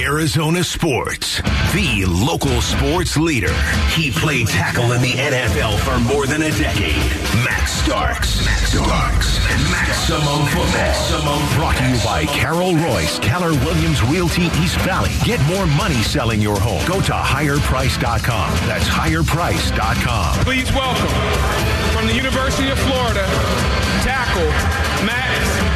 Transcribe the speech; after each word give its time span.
Arizona 0.00 0.62
Sports, 0.62 1.42
the 1.74 2.04
local 2.06 2.60
sports 2.60 3.16
leader. 3.16 3.52
He 3.94 4.12
played 4.12 4.46
tackle 4.46 4.92
in 4.92 5.02
the 5.02 5.12
NFL 5.12 5.78
for 5.80 5.98
more 5.98 6.26
than 6.26 6.42
a 6.42 6.50
decade. 6.50 6.94
Max 7.44 7.72
Starks. 7.72 8.44
Max 8.44 8.72
Starks. 8.72 9.40
Maximum 9.72 10.46
football. 10.46 10.72
Maximum 10.72 11.58
brought 11.58 11.76
to 11.78 11.88
you 11.88 11.98
by 12.04 12.26
Carol 12.26 12.74
Royse, 12.74 13.20
Keller 13.20 13.54
Williams 13.64 14.04
Realty 14.04 14.44
East 14.62 14.78
Valley. 14.82 15.10
Get 15.24 15.40
more 15.46 15.66
money 15.66 16.02
selling 16.02 16.40
your 16.40 16.60
home. 16.60 16.86
Go 16.86 17.00
to 17.00 17.12
higherprice.com. 17.12 18.52
That's 18.68 18.86
higherprice.com. 18.88 20.44
Please 20.44 20.70
welcome 20.72 21.08
from 21.92 22.06
the 22.06 22.14
University 22.14 22.70
of 22.70 22.78
Florida, 22.78 23.26
tackle 24.06 24.46
Max. 25.04 25.69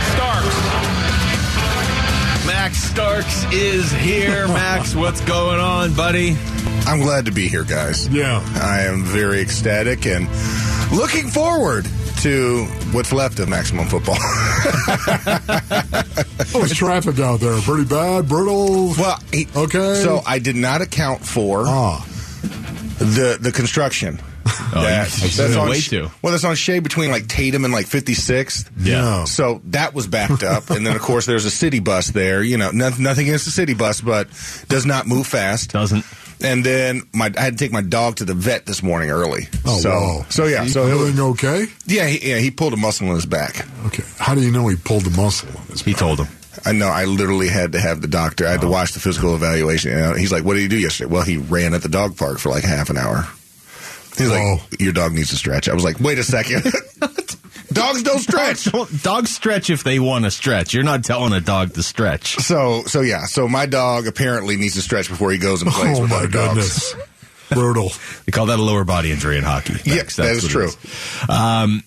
Max 2.65 2.79
Starks 2.79 3.45
is 3.53 3.93
here. 3.93 4.49
Max, 4.49 4.95
what's 4.95 5.21
going 5.27 5.61
on, 5.61 5.93
buddy? 5.93 6.35
I'm 6.87 7.01
glad 7.01 7.27
to 7.27 7.31
be 7.31 7.47
here, 7.47 7.63
guys. 7.63 8.09
Yeah. 8.09 8.43
I 8.55 8.85
am 8.85 9.03
very 9.05 9.43
ecstatic 9.43 10.07
and 10.07 10.27
looking 10.91 11.29
forward 11.29 11.85
to 12.23 12.65
what's 12.93 13.13
left 13.13 13.39
of 13.39 13.51
maximum 13.51 13.87
football. 13.87 14.15
What's 16.59 16.75
traffic 16.75 17.19
out 17.21 17.41
there? 17.41 17.61
Pretty 17.61 17.85
bad, 17.85 18.29
brittle. 18.31 18.95
well, 18.99 19.19
he- 19.31 19.47
Okay. 19.55 20.01
So 20.03 20.23
I 20.27 20.39
did 20.39 20.57
not 20.57 20.81
account 20.81 21.21
for 21.21 21.65
Ah, 21.67 22.03
the 22.99 23.37
the 23.39 23.53
construction. 23.53 24.19
That, 24.45 25.09
you- 25.23 25.29
that's 25.29 25.57
on 25.57 25.69
way 25.69 25.81
sh- 25.81 25.91
too. 25.91 26.11
Well, 26.23 26.33
that's 26.33 26.45
on 26.45 26.55
Shea 26.57 26.79
between 26.81 27.11
like 27.11 27.27
Tatum 27.29 27.65
and 27.65 27.73
like 27.73 27.87
56th. 27.87 28.71
yeah. 28.79 29.25
So 29.25 29.61
that 29.67 29.95
was 29.95 30.07
backed 30.07 30.43
up, 30.43 30.71
and 30.71 30.87
then 30.87 30.97
of 30.97 31.03
course 31.03 31.27
there's 31.27 31.45
a 31.45 31.51
city 31.51 31.79
bus 31.81 32.09
there. 32.09 32.43
You 32.43 32.57
know, 32.59 32.71
nothing, 32.71 33.03
nothing 33.05 33.27
against 33.29 33.45
the 33.47 33.51
city 33.51 33.75
bus, 33.75 34.01
but 34.01 34.29
does 34.69 34.85
not 34.87 35.07
move 35.07 35.27
fast. 35.27 35.73
Doesn't. 35.73 36.05
And 36.43 36.65
then 36.65 37.03
my 37.15 37.33
I 37.39 37.41
had 37.43 37.57
to 37.57 37.65
take 37.65 37.73
my 37.73 37.81
dog 37.81 38.17
to 38.17 38.25
the 38.25 38.35
vet 38.35 38.67
this 38.67 38.83
morning 38.83 39.11
early. 39.11 39.49
Oh, 39.65 39.79
so 39.79 39.91
wow. 39.91 40.27
so 40.29 40.45
yeah, 40.47 40.67
so 40.67 40.87
it 40.89 40.95
was, 40.99 41.19
okay? 41.19 41.67
yeah, 41.87 42.07
he, 42.07 42.31
yeah, 42.31 42.39
he 42.39 42.51
pulled 42.51 42.73
a 42.75 42.77
muscle 42.77 43.07
in 43.09 43.15
his 43.15 43.25
back. 43.27 43.67
Okay. 43.87 44.03
How 44.19 44.35
do 44.35 44.43
you 44.43 44.51
know 44.51 44.67
he 44.69 44.77
pulled 44.77 45.05
the 45.05 45.17
muscle 45.17 45.49
on 45.59 45.67
his 45.69 45.83
He 45.83 45.93
back? 45.93 46.01
told 46.01 46.19
him. 46.19 46.27
I 46.67 46.73
know. 46.73 46.89
I 46.89 47.05
literally 47.05 47.49
had 47.49 47.73
to 47.73 47.81
have 47.81 48.01
the 48.01 48.09
doctor. 48.09 48.47
I 48.47 48.53
had 48.53 48.61
to 48.63 48.69
watch 48.69 48.93
the 48.93 49.01
physical 49.01 49.35
evaluation. 49.35 49.93
You 49.93 49.97
know, 49.99 50.15
he's 50.15 50.33
like, 50.33 50.45
"What 50.45 50.55
did 50.55 50.63
he 50.63 50.69
do 50.69 50.79
yesterday?" 50.79 51.11
Well, 51.13 51.23
he 51.23 51.37
ran 51.37 51.73
at 51.75 51.83
the 51.83 51.89
dog 51.89 52.17
park 52.17 52.39
for 52.39 52.49
like 52.51 52.63
half 52.65 52.91
an 52.91 52.97
hour. 52.99 53.27
He's 54.17 54.31
Oh. 54.31 54.35
like, 54.71 54.81
"Your 54.81 54.93
dog 54.93 55.13
needs 55.13 55.31
to 55.31 55.37
stretch." 55.37 55.69
I 55.69 55.75
was 55.75 55.85
like, 55.85 55.99
"Wait 56.01 56.19
a 56.19 56.25
second, 56.25 56.63
dogs 57.73 58.03
don't 58.03 58.21
stretch." 58.21 58.65
Dogs, 58.73 59.03
dogs 59.03 59.31
stretch 59.35 59.71
if 59.71 59.83
they 59.85 59.99
want 59.99 60.25
to 60.25 60.31
stretch. 60.31 60.75
You're 60.75 60.85
not 60.85 61.05
telling 61.05 61.33
a 61.33 61.41
dog 61.41 61.75
to 61.75 61.83
stretch. 61.83 62.37
So, 62.37 62.85
so 62.85 63.01
yeah. 63.01 63.25
So 63.27 63.49
my 63.49 63.67
dog 63.67 64.07
apparently 64.07 64.57
needs 64.57 64.75
to 64.75 64.83
stretch 64.83 65.09
before 65.09 65.33
he 65.33 65.39
goes 65.39 65.63
and 65.63 65.71
plays 65.73 65.99
Oh, 65.99 66.03
with 66.03 66.11
my 66.11 66.17
other 66.19 66.29
dogs. 66.29 66.55
goodness. 66.55 66.95
Brutal. 67.51 67.93
They 68.25 68.33
call 68.33 68.47
that 68.47 68.59
a 68.59 68.63
lower 68.63 68.85
body 68.85 69.13
injury 69.13 69.37
in 69.37 69.45
hockey. 69.45 69.75
Yeah, 69.85 69.97
Max. 69.97 70.17
That's 70.17 70.43
is 70.45 70.55
what 70.55 70.65
it 70.65 70.77
true. 71.29 71.35
Um, 71.35 71.85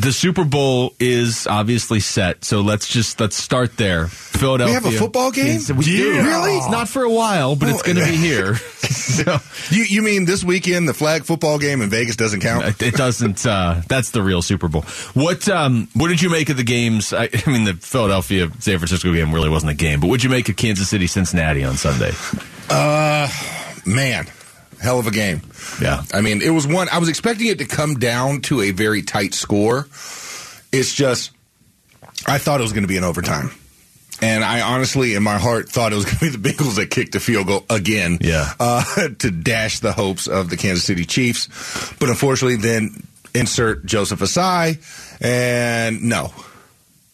the 0.00 0.12
Super 0.12 0.44
Bowl 0.44 0.94
is 1.00 1.46
obviously 1.46 2.00
set, 2.00 2.44
so 2.44 2.60
let's 2.60 2.86
just 2.88 3.20
let's 3.20 3.36
start 3.36 3.76
there. 3.76 4.06
Philadelphia. 4.08 4.78
We 4.78 4.84
have 4.84 4.94
a 4.94 4.96
football 4.98 5.30
game? 5.32 5.46
It's- 5.56 5.70
we 5.72 5.84
do. 5.84 6.12
Really? 6.22 6.56
It's 6.56 6.70
not 6.70 6.88
for 6.88 7.02
a 7.02 7.10
while, 7.10 7.56
but 7.56 7.68
it's 7.68 7.80
Oh, 7.80 7.82
going 7.84 7.96
to 7.96 8.04
be 8.04 8.16
here. 8.16 8.54
so 8.78 9.38
You, 9.70 9.82
you 9.82 10.00
mean 10.02 10.24
this 10.26 10.44
weekend 10.44 10.88
the 10.88 10.94
flag 10.94 11.24
football 11.24 11.58
game 11.58 11.82
in 11.82 11.90
Vegas 11.90 12.14
doesn't 12.16 12.40
count? 12.40 12.64
it 12.66 12.80
it 12.82 12.94
doesn't. 12.94 13.44
Uh, 13.44 13.82
that's 13.88 14.10
the 14.10 14.22
real 14.22 14.40
Super 14.42 14.68
Bowl. 14.68 14.82
What 15.14 15.48
um, 15.48 15.88
What 15.94 16.08
did 16.08 16.22
you 16.22 16.30
make 16.30 16.48
of 16.50 16.56
the 16.56 16.62
games? 16.64 17.12
I, 17.12 17.28
I 17.46 17.50
mean, 17.50 17.64
the 17.64 17.74
Philadelphia 17.74 18.48
San 18.60 18.78
Francisco 18.78 19.12
game 19.12 19.34
really 19.34 19.48
wasn't 19.48 19.72
a 19.72 19.76
game, 19.76 19.98
but 20.00 20.06
what 20.06 20.18
did 20.20 20.24
you 20.24 20.30
make 20.30 20.48
of 20.48 20.54
Kansas 20.56 20.88
City 20.88 21.08
Cincinnati 21.08 21.64
on 21.64 21.76
Sunday? 21.76 22.12
Uh, 22.70 23.28
man, 23.84 24.26
hell 24.80 24.98
of 24.98 25.06
a 25.06 25.10
game. 25.10 25.40
Yeah. 25.80 26.02
I 26.12 26.20
mean, 26.20 26.42
it 26.42 26.50
was 26.50 26.66
one. 26.66 26.88
I 26.90 26.98
was 26.98 27.08
expecting 27.08 27.48
it 27.48 27.58
to 27.58 27.64
come 27.66 27.94
down 27.94 28.40
to 28.42 28.60
a 28.62 28.70
very 28.70 29.02
tight 29.02 29.34
score. 29.34 29.88
It's 30.72 30.94
just, 30.94 31.30
I 32.26 32.38
thought 32.38 32.60
it 32.60 32.62
was 32.62 32.72
going 32.72 32.82
to 32.84 32.88
be 32.88 32.96
an 32.96 33.04
overtime. 33.04 33.50
And 34.20 34.42
I 34.44 34.60
honestly, 34.62 35.14
in 35.14 35.22
my 35.22 35.38
heart, 35.38 35.68
thought 35.68 35.92
it 35.92 35.96
was 35.96 36.04
going 36.18 36.32
to 36.32 36.38
be 36.38 36.50
the 36.50 36.52
Bengals 36.52 36.76
that 36.76 36.90
kicked 36.90 37.12
the 37.12 37.20
field 37.20 37.46
goal 37.46 37.64
again 37.70 38.18
Yeah. 38.20 38.52
uh, 38.58 39.08
to 39.20 39.30
dash 39.30 39.78
the 39.80 39.92
hopes 39.92 40.26
of 40.26 40.50
the 40.50 40.56
Kansas 40.56 40.84
City 40.84 41.04
Chiefs. 41.04 41.46
But 42.00 42.08
unfortunately, 42.08 42.56
then 42.56 43.02
insert 43.34 43.84
Joseph 43.86 44.20
Ossai, 44.20 44.78
and 45.20 46.02
no. 46.02 46.32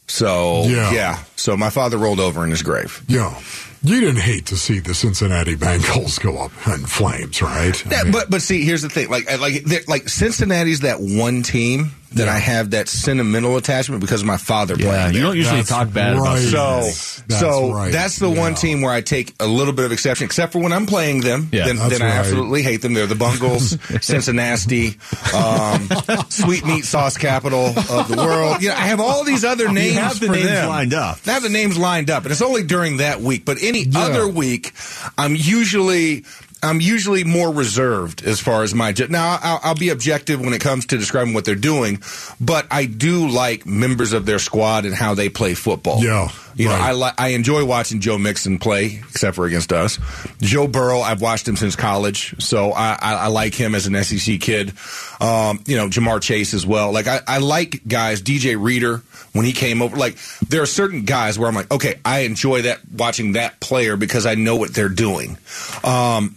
So, 0.07 0.65
Yeah. 0.65 0.93
yeah. 0.93 1.25
So 1.37 1.57
my 1.57 1.71
father 1.71 1.99
rolled 1.99 2.21
over 2.21 2.45
in 2.45 2.51
his 2.51 2.63
grave. 2.63 3.03
Yeah. 3.09 3.39
You 3.87 4.01
didn't 4.01 4.23
hate 4.23 4.47
to 4.47 4.57
see 4.57 4.79
the 4.79 4.95
Cincinnati 4.95 5.57
Bengals 5.57 6.19
go 6.19 6.39
up 6.39 6.53
in 6.67 6.87
flames, 6.87 7.43
right? 7.43 7.87
I 7.87 7.91
Yeah, 7.91 8.03
mean, 8.05 8.13
but 8.13 8.31
but 8.31 8.41
see, 8.41 8.65
here's 8.65 8.81
the 8.81 8.89
thing. 8.89 9.11
Like 9.11 9.31
like 9.39 9.63
like 9.87 10.09
Cincinnati's 10.09 10.81
that 10.81 11.01
one 11.01 11.43
team 11.43 11.93
that 12.15 12.29
I 12.29 12.39
have 12.39 12.71
that 12.71 12.89
sentimental 12.89 13.57
attachment 13.57 14.01
because 14.01 14.21
of 14.23 14.27
my 14.27 14.37
father 14.37 14.75
Yeah, 14.77 14.87
playing. 14.89 15.07
you 15.09 15.13
there. 15.15 15.23
don't 15.23 15.37
usually 15.37 15.57
That's 15.59 15.69
talk 15.69 15.93
bad 15.93 16.15
about 16.15 16.25
right. 16.25 16.39
Cincinnati. 16.41 16.91
So, 16.91 17.23
That's 17.29 17.41
so 17.41 17.73
right. 17.73 17.93
that's 17.93 18.19
the 18.19 18.31
one 18.31 18.55
team 18.55 18.81
where 18.83 18.93
I 18.93 19.01
take 19.01 19.35
a 19.41 19.47
little 19.47 19.73
bit 19.73 19.85
of 19.85 19.93
exception, 19.93 20.25
except 20.27 20.53
for 20.53 20.61
when 20.61 20.73
I'm 20.73 20.87
playing 20.87 21.21
them. 21.21 21.49
Yeah, 21.53 21.67
then, 21.67 21.77
that's 21.77 21.99
then 21.99 22.03
I 22.03 22.11
right. 22.11 22.17
absolutely 22.19 22.63
hate 22.63 22.83
them. 22.83 22.95
They're 22.95 23.07
the 23.07 23.15
Bungles, 23.15 23.71
Cincinnati, 24.05 24.97
um, 25.35 25.89
sweet 26.29 26.65
meat 26.67 26.85
sauce 26.85 27.17
capital 27.17 27.67
of 27.67 28.09
the 28.09 28.17
world. 28.17 28.63
You 28.63 28.69
know, 28.71 28.75
I 28.75 28.87
have 28.87 29.01
all 29.01 29.25
these 29.25 29.45
other 29.45 29.71
names. 29.71 29.97
have 29.97 30.21
the 30.21 30.27
for 30.27 30.33
names 30.33 30.47
them. 30.49 30.69
lined 30.69 30.95
up. 30.95 31.19
I 31.27 31.33
have 31.33 31.43
the 31.43 31.49
names 31.49 31.77
lined 31.79 32.11
up, 32.11 32.25
and 32.25 32.33
it's 32.33 32.43
only 32.43 32.63
during 32.63 32.99
that 32.99 33.21
week. 33.21 33.45
But 33.45 33.59
any 33.63 33.87
other 33.95 34.29
week, 34.29 34.73
I'm 35.19 35.35
usually. 35.37 36.25
I'm 36.65 36.81
usually 36.81 37.25
more 37.25 37.53
reserved 37.53 38.25
as 38.25 38.41
far 38.41 38.63
as 38.63 38.75
my 38.75 38.95
now. 39.09 39.39
I'll, 39.43 39.61
I'll 39.63 39.75
be 39.75 39.91
objective 39.91 40.41
when 40.41 40.53
it 40.53 40.61
comes 40.61 40.87
to 40.87 40.99
describing 40.99 41.35
what 41.35 41.45
they're 41.45 41.55
doing, 41.55 42.03
but 42.41 42.67
I 42.71 42.87
do 42.87 43.29
like 43.29 43.67
members 43.67 44.13
of 44.13 44.27
their 44.27 44.39
squad 44.39 44.85
and 44.85 44.95
how 44.95 45.15
they 45.15 45.29
play 45.29 45.55
football. 45.55 46.03
Yeah, 46.03 46.29
you 46.55 46.69
know. 46.69 46.75
I 46.75 46.93
li- 46.93 47.13
I 47.19 47.29
enjoy 47.29 47.65
watching 47.65 48.01
Joe 48.01 48.19
Mixon 48.19 48.59
play, 48.59 49.03
except 49.11 49.37
for 49.37 49.47
against 49.47 49.73
us. 49.73 49.99
Joe 50.41 50.67
Burrow, 50.67 51.01
I've 51.01 51.21
watched 51.21 51.47
him 51.47 51.57
since 51.57 51.77
college, 51.77 52.43
so 52.43 52.73
I, 52.73 52.99
I, 53.01 53.15
I 53.15 53.27
like 53.29 53.55
him 53.55 53.75
as 53.75 53.87
an 53.87 54.03
SEC 54.03 54.41
kid. 54.41 54.73
Um, 55.21 55.63
you 55.67 55.77
know, 55.77 55.89
Ja'Marr 55.89 56.21
Chase 56.21 56.55
as 56.55 56.67
well. 56.67 56.93
Like 56.93 57.07
I, 57.07 57.21
I 57.27 57.39
like 57.39 57.87
guys. 57.87 58.23
DJ 58.23 58.61
Reader 58.61 59.03
when 59.33 59.45
he 59.45 59.53
came 59.53 59.83
over. 59.83 59.97
Like 59.97 60.17
there 60.49 60.63
are 60.63 60.67
certain 60.67 61.05
guys 61.05 61.39
where 61.39 61.49
I'm 61.49 61.55
like, 61.55 61.71
okay, 61.71 62.01
I 62.05 62.21
enjoy 62.21 62.63
that 62.63 62.81
watching 62.93 63.33
that 63.33 63.61
player 63.61 63.97
because 63.97 64.25
I 64.25 64.35
know 64.35 64.57
what 64.57 64.73
they're 64.73 64.89
doing. 64.89 65.37
Um, 65.83 66.37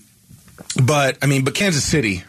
but 0.84 1.18
I 1.22 1.26
mean, 1.26 1.44
but 1.44 1.56
Kansas 1.56 1.84
City, 1.84 2.24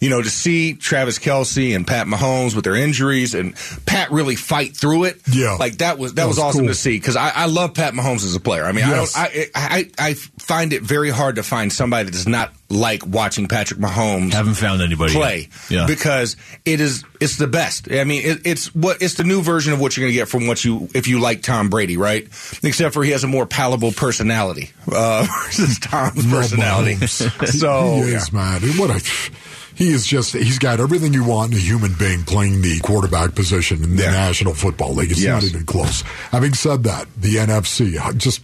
you 0.00 0.10
know, 0.10 0.22
to 0.22 0.30
see 0.30 0.74
Travis 0.74 1.18
Kelce 1.18 1.74
and 1.74 1.86
Pat 1.86 2.06
Mahomes 2.06 2.54
with 2.54 2.64
their 2.64 2.76
injuries 2.76 3.34
and 3.34 3.54
Pat 3.86 4.10
really 4.10 4.36
fight 4.36 4.76
through 4.76 5.04
it, 5.04 5.20
Yeah. 5.28 5.56
like 5.58 5.78
that 5.78 5.98
was 5.98 6.12
that, 6.14 6.22
That 6.22 6.28
was, 6.28 6.36
was 6.36 6.44
awesome 6.44 6.60
cool. 6.62 6.68
to 6.68 6.74
see 6.74 6.92
because 6.98 7.16
I, 7.16 7.30
I 7.30 7.46
love 7.46 7.74
Pat 7.74 7.94
Mahomes 7.94 8.24
as 8.24 8.34
a 8.34 8.40
player. 8.40 8.64
I 8.64 8.72
mean, 8.72 8.86
Yes. 8.86 9.16
I 9.16 9.28
don't, 9.28 9.48
I, 9.54 9.90
I 9.98 10.10
I 10.10 10.14
find 10.14 10.72
it 10.72 10.82
very 10.82 11.10
hard 11.10 11.36
to 11.36 11.42
find 11.42 11.72
somebody 11.72 12.04
that 12.06 12.12
does 12.12 12.28
not 12.28 12.52
like 12.70 13.06
watching 13.06 13.48
Patrick 13.48 13.80
Mahomes 13.80 14.32
Haven't 14.34 14.54
found 14.54 14.82
anybody 14.82 15.14
play 15.14 15.38
yet. 15.38 15.70
Yeah. 15.70 15.86
because 15.86 16.36
it 16.66 16.80
is 16.80 17.02
it's 17.20 17.36
the 17.36 17.46
best. 17.46 17.90
I 17.90 18.04
mean, 18.04 18.22
it, 18.24 18.40
it's 18.44 18.74
what 18.74 19.00
it's 19.02 19.14
the 19.14 19.24
new 19.24 19.42
version 19.42 19.72
of 19.72 19.80
what 19.80 19.96
you're 19.96 20.04
going 20.04 20.12
to 20.12 20.18
get 20.18 20.28
from 20.28 20.46
what 20.46 20.64
you 20.64 20.88
if 20.94 21.08
you 21.08 21.18
like 21.18 21.42
Tom 21.42 21.70
Brady, 21.70 21.96
right? 21.96 22.24
Except 22.62 22.92
for 22.94 23.02
he 23.02 23.10
has 23.12 23.24
a 23.24 23.26
more 23.26 23.46
palatable 23.46 23.92
personality 23.92 24.70
uh, 24.92 25.26
versus 25.46 25.78
Tom's 25.78 26.26
personality. 26.26 26.96
So 27.48 27.94
he 28.02 28.12
is, 28.12 28.32
man. 28.32 28.60
What 28.76 28.90
a. 28.90 29.30
He 29.78 29.90
is 29.92 30.04
just, 30.06 30.32
he's 30.34 30.58
got 30.58 30.80
everything 30.80 31.14
you 31.14 31.22
want 31.22 31.52
in 31.52 31.58
a 31.58 31.60
human 31.60 31.94
being 31.94 32.24
playing 32.24 32.62
the 32.62 32.80
quarterback 32.80 33.36
position 33.36 33.84
in 33.84 33.94
the 33.94 34.02
Yeah. 34.02 34.10
National 34.10 34.52
Football 34.52 34.94
League. 34.94 35.12
It's 35.12 35.20
Yes. 35.20 35.42
not 35.42 35.48
even 35.48 35.64
close. 35.66 36.02
Having 36.32 36.54
said 36.54 36.82
that, 36.84 37.06
the 37.16 37.36
NFC, 37.38 37.96
just 38.18 38.40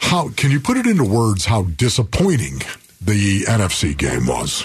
how, 0.00 0.30
can 0.30 0.50
you 0.50 0.58
put 0.58 0.76
it 0.76 0.84
into 0.86 1.04
words 1.04 1.44
how 1.44 1.62
disappointing 1.62 2.60
the 3.00 3.42
NFC 3.46 3.96
game 3.96 4.26
was? 4.26 4.64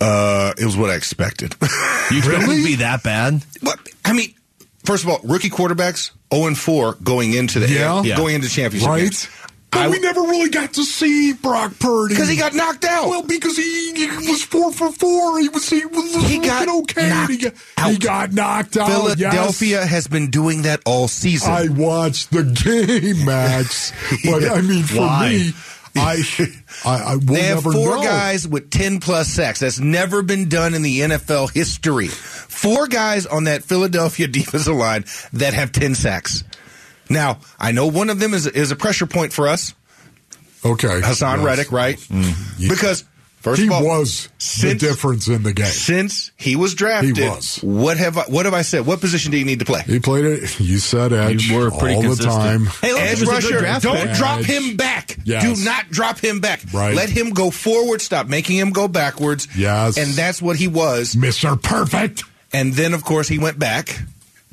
uh, 0.00 0.52
it 0.58 0.64
was 0.66 0.76
what 0.76 0.90
I 0.90 0.94
expected. 0.94 1.54
You 2.10 2.18
expect 2.18 2.42
it 2.42 2.46
to 2.56 2.64
be 2.64 2.74
that 2.76 3.02
bad? 3.02 3.42
But 3.62 3.78
I 4.04 4.12
mean, 4.12 4.34
first 4.84 5.04
of 5.04 5.08
all, 5.10 5.20
rookie 5.24 5.48
quarterbacks 5.48 6.10
zero 6.30 6.46
and 6.48 6.58
four 6.58 6.98
going 7.02 7.32
into 7.32 7.60
the 7.60 7.70
Yeah. 7.70 8.02
Yeah. 8.02 8.16
going 8.16 8.34
into 8.34 8.48
championship 8.50 8.90
Right? 8.90 9.02
games. 9.04 9.26
But 9.74 9.82
I- 9.82 9.88
we 9.88 9.98
never 10.00 10.20
really 10.22 10.50
got 10.50 10.72
to 10.74 10.84
see 10.84 11.32
Brock 11.34 11.72
Purdy. 11.78 12.14
because 12.14 12.28
he 12.28 12.36
got 12.36 12.54
knocked 12.54 12.84
out. 12.84 13.08
Well, 13.08 13.22
because 13.22 13.56
he, 13.56 13.92
he 13.94 14.06
was 14.30 14.42
four 14.44 14.72
for 14.72 14.90
four. 14.92 15.38
He 15.40 15.48
was 15.48 15.68
he 15.68 15.84
was 15.84 16.14
He 16.26 16.38
got 16.38 16.68
okay. 16.68 17.08
knocked 17.08 17.30
he, 17.32 17.36
got, 17.38 17.54
out. 17.78 17.90
he 17.90 17.98
got 17.98 18.32
knocked 18.32 18.76
out. 18.76 18.88
Philadelphia 18.88 19.80
yes. 19.80 19.88
has 19.90 20.06
been 20.06 20.30
doing 20.30 20.62
that 20.62 20.80
all 20.86 21.08
season. 21.08 21.50
I 21.52 21.68
watched 21.68 22.30
the 22.30 22.44
game, 22.44 23.24
Max. 23.24 23.92
But 24.24 24.44
I 24.44 24.60
mean, 24.62 24.84
for 24.84 24.98
Why? 25.00 25.28
me, 25.30 25.52
I 25.96 26.22
I, 26.84 27.12
I 27.12 27.16
They 27.20 27.42
have 27.42 27.64
never 27.64 27.72
four 27.72 27.96
know. 27.96 28.02
guys 28.02 28.46
with 28.48 28.70
10 28.70 29.00
plus 29.00 29.28
sacks. 29.28 29.60
That's 29.60 29.78
never 29.78 30.22
been 30.22 30.48
done 30.48 30.74
in 30.74 30.82
the 30.82 31.00
NFL 31.00 31.52
history. 31.52 32.08
Four 32.08 32.86
guys 32.86 33.26
on 33.26 33.44
that 33.44 33.62
Philadelphia 33.64 34.26
defensive 34.28 34.74
line 34.76 35.04
that 35.34 35.54
have 35.54 35.72
10 35.72 35.94
sacks. 35.94 36.42
Now, 37.08 37.38
I 37.58 37.72
know 37.72 37.86
one 37.86 38.10
of 38.10 38.18
them 38.18 38.34
is 38.34 38.46
is 38.46 38.70
a 38.70 38.76
pressure 38.76 39.06
point 39.06 39.32
for 39.32 39.48
us, 39.48 39.74
Okay. 40.64 41.00
Haason 41.02 41.36
Yes. 41.36 41.44
Reddick, 41.44 41.72
right? 41.72 41.98
Mm. 41.98 42.68
Because 42.70 43.04
first 43.42 43.60
He 43.60 43.66
of 43.66 43.72
all, 43.74 43.84
was 43.84 44.30
since- 44.38 44.80
the 44.80 44.88
difference 44.88 45.28
in 45.28 45.42
the 45.42 45.52
game. 45.52 45.66
since 45.66 46.30
he 46.36 46.56
was 46.56 46.72
drafted, 46.74 47.18
He 47.18 47.22
was. 47.28 47.58
what 47.62 47.98
have 47.98 48.16
I, 48.16 48.22
what 48.22 48.46
have 48.46 48.54
I 48.54 48.62
said? 48.62 48.86
What 48.86 49.02
position 49.02 49.30
do 49.30 49.36
you 49.36 49.44
need 49.44 49.58
to 49.58 49.66
play? 49.66 49.82
He 49.86 49.98
played 50.00 50.24
it. 50.24 50.58
You 50.58 50.78
said 50.78 51.12
edge 51.12 51.46
You 51.48 51.58
were 51.58 51.70
pretty 51.70 51.96
all 51.96 52.14
the 52.14 52.24
time. 52.24 52.64
Hey, 52.80 52.92
look, 52.94 53.02
Edge 53.02 53.18
he 53.20 53.26
was 53.26 53.44
a 53.44 53.48
good 53.52 53.62
rusher, 53.62 53.80
don't 53.80 54.06
pick. 54.08 54.16
drop 54.16 54.40
him 54.40 54.76
back. 54.78 55.18
Yes. 55.24 55.42
Do 55.58 55.64
not 55.66 55.90
drop 55.90 56.18
him 56.20 56.40
back. 56.40 56.62
Right. 56.72 56.94
Let 56.94 57.10
him 57.10 57.30
go 57.30 57.50
forward. 57.50 58.00
Stop 58.00 58.28
making 58.28 58.56
him 58.56 58.70
go 58.70 58.88
backwards. 58.88 59.46
Yes. 59.54 59.98
And 59.98 60.08
that's 60.12 60.40
what 60.40 60.56
he 60.56 60.68
was. 60.68 61.14
Mr. 61.14 61.60
Perfect. 61.62 62.24
And 62.54 62.72
then, 62.72 62.94
of 62.94 63.04
course, 63.04 63.28
he 63.28 63.38
went 63.38 63.58
back 63.58 64.00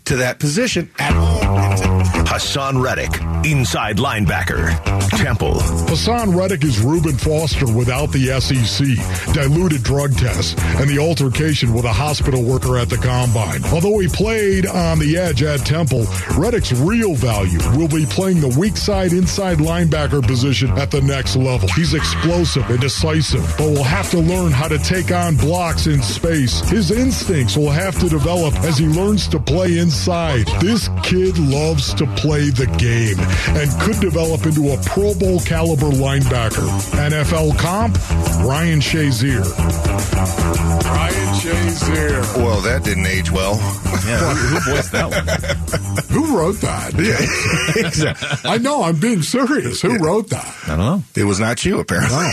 to 0.06 0.18
that 0.18 0.39
position 0.39 0.89
at 1.00 1.13
home. 1.13 2.01
Haason 2.25 2.81
Reddick, 2.81 3.12
inside 3.45 3.98
linebacker. 3.98 4.71
Temple. 5.18 5.56
Haason 5.92 6.36
Reddick 6.36 6.63
is 6.63 6.80
Reuben 6.80 7.18
Foster 7.18 7.71
without 7.71 8.12
the 8.12 8.39
SEC, 8.39 9.33
diluted 9.33 9.83
drug 9.83 10.15
tests, 10.15 10.56
and 10.80 10.89
the 10.89 10.98
altercation 10.98 11.74
with 11.74 11.86
a 11.86 11.92
hospital 11.92 12.42
worker 12.44 12.77
at 12.77 12.89
the 12.89 12.98
combine. 12.98 13.63
Although 13.65 14.00
he 14.00 14.07
played 14.07 14.65
on 14.65 15.00
the 15.00 15.18
edge 15.18 15.44
at 15.44 15.59
Temple, 15.59 16.06
Reddick's 16.38 16.71
real 16.71 17.13
value 17.13 17.59
will 17.77 17.89
be 17.89 18.06
playing 18.06 18.39
the 18.39 18.56
weak 18.57 18.77
side 18.77 19.12
inside 19.12 19.57
linebacker 19.57 20.25
position 20.25 20.71
at 20.71 20.89
the 20.89 21.01
next 21.01 21.36
level. 21.36 21.68
He's 21.69 21.94
explosive 21.94 22.69
and 22.69 22.80
decisive, 22.80 23.44
but 23.57 23.69
will 23.69 23.83
have 23.83 24.09
to 24.12 24.19
learn 24.19 24.51
how 24.51 24.69
to 24.69 24.77
take 24.80 25.12
on 25.12 25.36
blocks 25.36 25.88
in 25.88 26.01
space. 26.01 26.62
His 26.69 26.92
instincts 26.92 27.57
will 27.57 27.71
have 27.71 28.00
to 28.00 28.07
develop 28.07 28.56
as 28.63 28.77
he 28.77 28.88
learns 28.88 29.27
to 29.27 29.39
play 29.39 29.77
inside. 29.77 29.90
This 29.91 30.89
kid 31.03 31.38
loves 31.38 31.93
to 31.95 32.05
play 32.15 32.49
the 32.49 32.65
game 32.77 33.19
and 33.57 33.69
could 33.81 33.99
develop 33.99 34.45
into 34.45 34.71
a 34.71 34.77
Pro 34.83 35.13
Bowl 35.13 35.39
caliber 35.41 35.89
linebacker. 35.89 36.67
NFL 37.09 37.57
comp, 37.59 37.97
Ryan 38.47 38.79
Shazier. 38.79 39.43
Ryan 40.83 41.35
Shazier. 41.35 42.38
Well, 42.38 42.61
that 42.61 42.83
didn't 42.83 43.05
age 43.05 43.31
well. 43.31 43.55
Yeah, 44.05 44.33
who, 44.33 44.55
who 44.55 44.71
voiced 44.71 44.91
that 44.93 45.09
one? 45.11 45.27
Who 46.11 46.38
wrote 46.38 46.57
that? 46.61 46.93
Yeah, 46.95 48.49
I 48.49 48.57
know, 48.57 48.83
I'm 48.83 48.99
being 48.99 49.21
serious. 49.21 49.81
Who 49.81 49.97
wrote 49.97 50.29
that? 50.29 50.55
I 50.65 50.75
don't 50.75 50.79
know. 50.79 51.03
It 51.15 51.23
was 51.23 51.39
not 51.39 51.63
you, 51.63 51.79
apparently. 51.79 52.25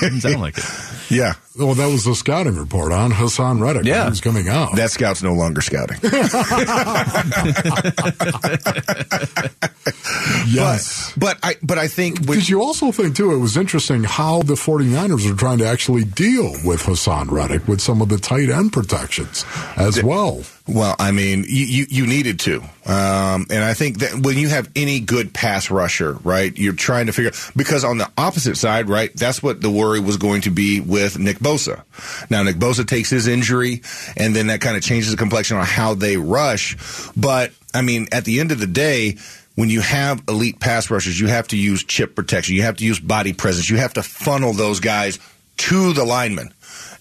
Didn't 0.00 0.20
sound 0.22 0.40
like 0.40 0.56
it. 0.58 0.64
Yeah. 1.08 1.34
Well, 1.58 1.74
that 1.74 1.86
was 1.86 2.04
the 2.04 2.14
scouting 2.14 2.56
report 2.56 2.92
on 2.92 3.12
Haason 3.12 3.60
Reddick. 3.60 3.84
Yeah. 3.84 4.04
He 4.04 4.10
was 4.10 4.20
coming 4.20 4.48
out. 4.48 4.76
That 4.76 4.90
scout's 4.90 5.22
no 5.22 5.32
longer 5.32 5.60
scouting. 5.60 5.98
yes. 10.48 11.12
But 11.16 11.38
I 11.42 11.56
but 11.62 11.78
I 11.78 11.88
think 11.88 12.26
Did 12.26 12.48
you 12.48 12.62
also 12.62 12.92
think, 12.92 13.16
too, 13.16 13.32
it 13.32 13.38
was 13.38 13.56
interesting 13.56 14.04
how 14.04 14.42
the 14.42 14.54
49ers 14.54 15.30
are 15.30 15.36
trying 15.36 15.58
to 15.58 15.66
actually 15.66 16.04
deal 16.04 16.52
with 16.64 16.82
Haason 16.82 17.30
Reddick 17.30 17.66
with 17.68 17.80
some 17.80 18.02
of 18.02 18.08
the 18.08 18.18
tight 18.18 18.48
end 18.50 18.72
protections 18.72 19.44
as 19.76 20.02
well? 20.02 20.42
Well, 20.68 20.96
I 20.98 21.12
mean, 21.12 21.44
you, 21.46 21.64
you, 21.64 21.86
you 21.88 22.06
needed 22.08 22.40
to. 22.40 22.60
Um, 22.86 23.46
and 23.50 23.62
I 23.62 23.74
think 23.74 24.00
that 24.00 24.14
when 24.14 24.36
you 24.36 24.48
have 24.48 24.68
any 24.74 24.98
good 24.98 25.32
pass 25.32 25.70
rusher, 25.70 26.14
right, 26.24 26.56
you're 26.58 26.72
trying 26.72 27.06
to 27.06 27.12
figure, 27.12 27.30
because 27.54 27.84
on 27.84 27.98
the 27.98 28.10
opposite 28.18 28.56
side, 28.56 28.88
right, 28.88 29.14
that's 29.14 29.40
what 29.40 29.60
the 29.60 29.70
worry 29.70 30.00
was 30.00 30.16
going 30.16 30.40
to 30.42 30.50
be 30.50 30.80
with 30.80 31.20
Nick 31.20 31.38
Bosa. 31.38 31.84
Now, 32.30 32.42
Nick 32.42 32.56
Bosa 32.56 32.86
takes 32.86 33.10
his 33.10 33.28
injury, 33.28 33.82
and 34.16 34.34
then 34.34 34.48
that 34.48 34.60
kind 34.60 34.76
of 34.76 34.82
changes 34.82 35.12
the 35.12 35.16
complexion 35.16 35.56
on 35.56 35.64
how 35.64 35.94
they 35.94 36.16
rush. 36.16 36.76
But, 37.16 37.52
I 37.72 37.82
mean, 37.82 38.08
at 38.10 38.24
the 38.24 38.40
end 38.40 38.50
of 38.50 38.58
the 38.58 38.66
day, 38.66 39.18
when 39.54 39.70
you 39.70 39.82
have 39.82 40.24
elite 40.28 40.58
pass 40.58 40.90
rushers, 40.90 41.18
you 41.18 41.28
have 41.28 41.46
to 41.48 41.56
use 41.56 41.84
chip 41.84 42.16
protection. 42.16 42.56
You 42.56 42.62
have 42.62 42.78
to 42.78 42.84
use 42.84 42.98
body 42.98 43.32
presence. 43.32 43.70
You 43.70 43.76
have 43.76 43.94
to 43.94 44.02
funnel 44.02 44.52
those 44.52 44.80
guys 44.80 45.20
to 45.58 45.92
the 45.92 46.04
lineman 46.04 46.52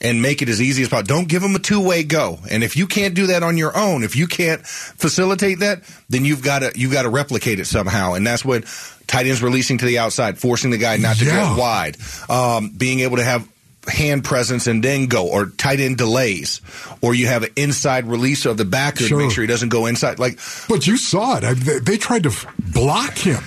and 0.06 0.22
make 0.22 0.42
it 0.42 0.50
as 0.50 0.62
easy 0.62 0.84
as 0.84 0.90
possible. 0.90 1.08
Don't 1.08 1.28
give 1.28 1.42
them 1.42 1.56
a 1.56 1.60
two 1.60 1.82
way 1.82 2.04
go. 2.04 2.40
And 2.50 2.64
if 2.64 2.78
you 2.78 2.88
can't 2.88 3.14
do 3.16 3.28
that 3.28 3.44
on 3.44 3.58
your 3.58 3.76
own, 3.76 4.04
if 4.04 4.16
you 4.16 4.28
can't 4.28 4.66
facilitate 4.66 5.60
that, 5.60 5.82
then 6.10 6.24
you've 6.26 6.44
got 6.44 6.60
to 6.60 6.72
you've 6.76 6.94
got 6.94 7.04
to 7.04 7.10
replicate 7.10 7.60
it 7.60 7.66
somehow. 7.66 8.14
And 8.14 8.26
that's 8.26 8.46
what 8.46 8.64
tight 9.08 9.26
ends 9.28 9.42
releasing 9.44 9.78
to 9.80 9.86
the 9.86 9.98
outside, 10.00 10.38
forcing 10.38 10.72
the 10.72 10.78
guy 10.78 10.98
not 10.98 11.18
to 11.18 11.26
Yeah. 11.26 11.54
go 11.56 11.60
wide, 11.60 11.98
um, 12.30 12.70
being 12.70 13.02
able 13.02 13.18
to 13.18 13.24
have 13.24 13.48
hand 13.88 14.24
presence 14.24 14.66
and 14.66 14.84
then 14.84 15.06
go, 15.06 15.28
or 15.28 15.46
tight 15.46 15.80
end 15.80 15.98
delays, 15.98 16.60
or 17.02 17.14
you 17.14 17.28
have 17.28 17.44
an 17.44 17.52
inside 17.56 18.08
release 18.08 18.46
of 18.48 18.58
the 18.58 18.66
backer 18.66 19.04
Sure. 19.04 19.20
to 19.20 19.24
make 19.26 19.32
sure 19.32 19.44
he 19.44 19.48
doesn't 19.48 19.70
go 19.70 19.86
inside. 19.86 20.18
Like 20.18 20.40
But 20.68 20.88
you 20.88 20.98
saw 20.98 21.38
it. 21.38 21.44
I, 21.44 21.54
they, 21.54 21.80
they 21.80 21.98
tried 21.98 22.24
to 22.24 22.32
block 22.60 23.18
him. 23.18 23.44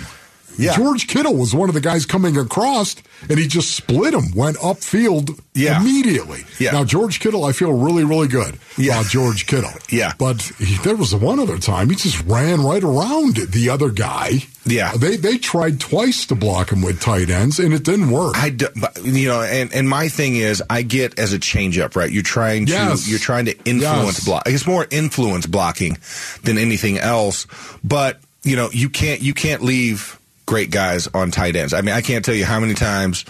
Yeah. 0.58 0.74
George 0.76 1.06
Kittle 1.06 1.36
was 1.36 1.54
one 1.54 1.68
of 1.68 1.74
the 1.74 1.80
guys 1.80 2.04
coming 2.04 2.36
across, 2.36 2.96
and 3.30 3.38
he 3.38 3.46
just 3.46 3.76
split 3.76 4.12
him, 4.12 4.32
went 4.34 4.56
upfield 4.58 5.38
Yeah. 5.54 5.80
immediately. 5.80 6.44
Yeah. 6.58 6.72
Now, 6.72 6.84
George 6.84 7.20
Kittle, 7.20 7.44
I 7.44 7.52
feel 7.52 7.72
really, 7.72 8.02
really 8.04 8.26
good 8.28 8.58
Yeah. 8.76 8.98
about 8.98 9.10
George 9.10 9.46
Kittle. 9.46 9.72
Yeah. 9.88 10.14
But 10.18 10.42
he, 10.58 10.76
there 10.78 10.96
was 10.96 11.14
one 11.14 11.38
other 11.38 11.58
time 11.58 11.90
he 11.90 11.96
just 11.96 12.20
ran 12.26 12.62
right 12.62 12.82
around 12.82 13.36
the 13.36 13.70
other 13.70 13.90
guy. 13.90 14.44
Yeah. 14.66 14.92
They 14.96 15.16
they 15.16 15.38
tried 15.38 15.78
twice 15.80 16.26
to 16.26 16.34
block 16.34 16.72
him 16.72 16.82
with 16.82 17.00
tight 17.00 17.30
ends, 17.30 17.58
and 17.60 17.72
it 17.72 17.84
didn't 17.84 18.10
work. 18.10 18.36
I, 18.36 18.50
do, 18.50 18.66
you 19.04 19.28
know, 19.28 19.40
and, 19.42 19.72
and 19.72 19.88
my 19.88 20.08
thing 20.08 20.34
is, 20.36 20.62
I 20.68 20.82
get 20.82 21.18
as 21.18 21.32
a 21.32 21.38
changeup, 21.38 21.94
right? 21.96 22.10
You're 22.10 22.22
trying 22.24 22.66
to, 22.66 22.72
Yes. 22.72 23.08
you're 23.08 23.18
trying 23.20 23.44
to 23.46 23.56
influence 23.64 24.18
Yes. 24.18 24.24
block. 24.24 24.42
It's 24.46 24.66
more 24.66 24.86
influence 24.90 25.46
blocking 25.46 25.96
than 26.42 26.58
anything 26.58 26.98
else. 26.98 27.46
But 27.84 28.20
you 28.42 28.56
know, 28.56 28.70
you 28.72 28.88
can't, 28.90 29.20
you 29.22 29.34
can't 29.34 29.62
leave 29.62 30.17
great 30.48 30.70
guys 30.70 31.06
on 31.08 31.30
tight 31.30 31.54
ends. 31.56 31.74
I 31.74 31.82
mean, 31.82 31.94
I 31.94 32.00
can't 32.00 32.24
tell 32.24 32.34
you 32.34 32.46
how 32.46 32.58
many 32.58 32.72
times 32.72 33.26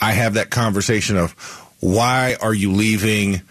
I 0.00 0.12
have 0.12 0.34
that 0.34 0.48
conversation 0.48 1.16
of 1.16 1.32
why 1.80 2.36
are 2.40 2.54
you 2.54 2.70
leaving 2.70 3.42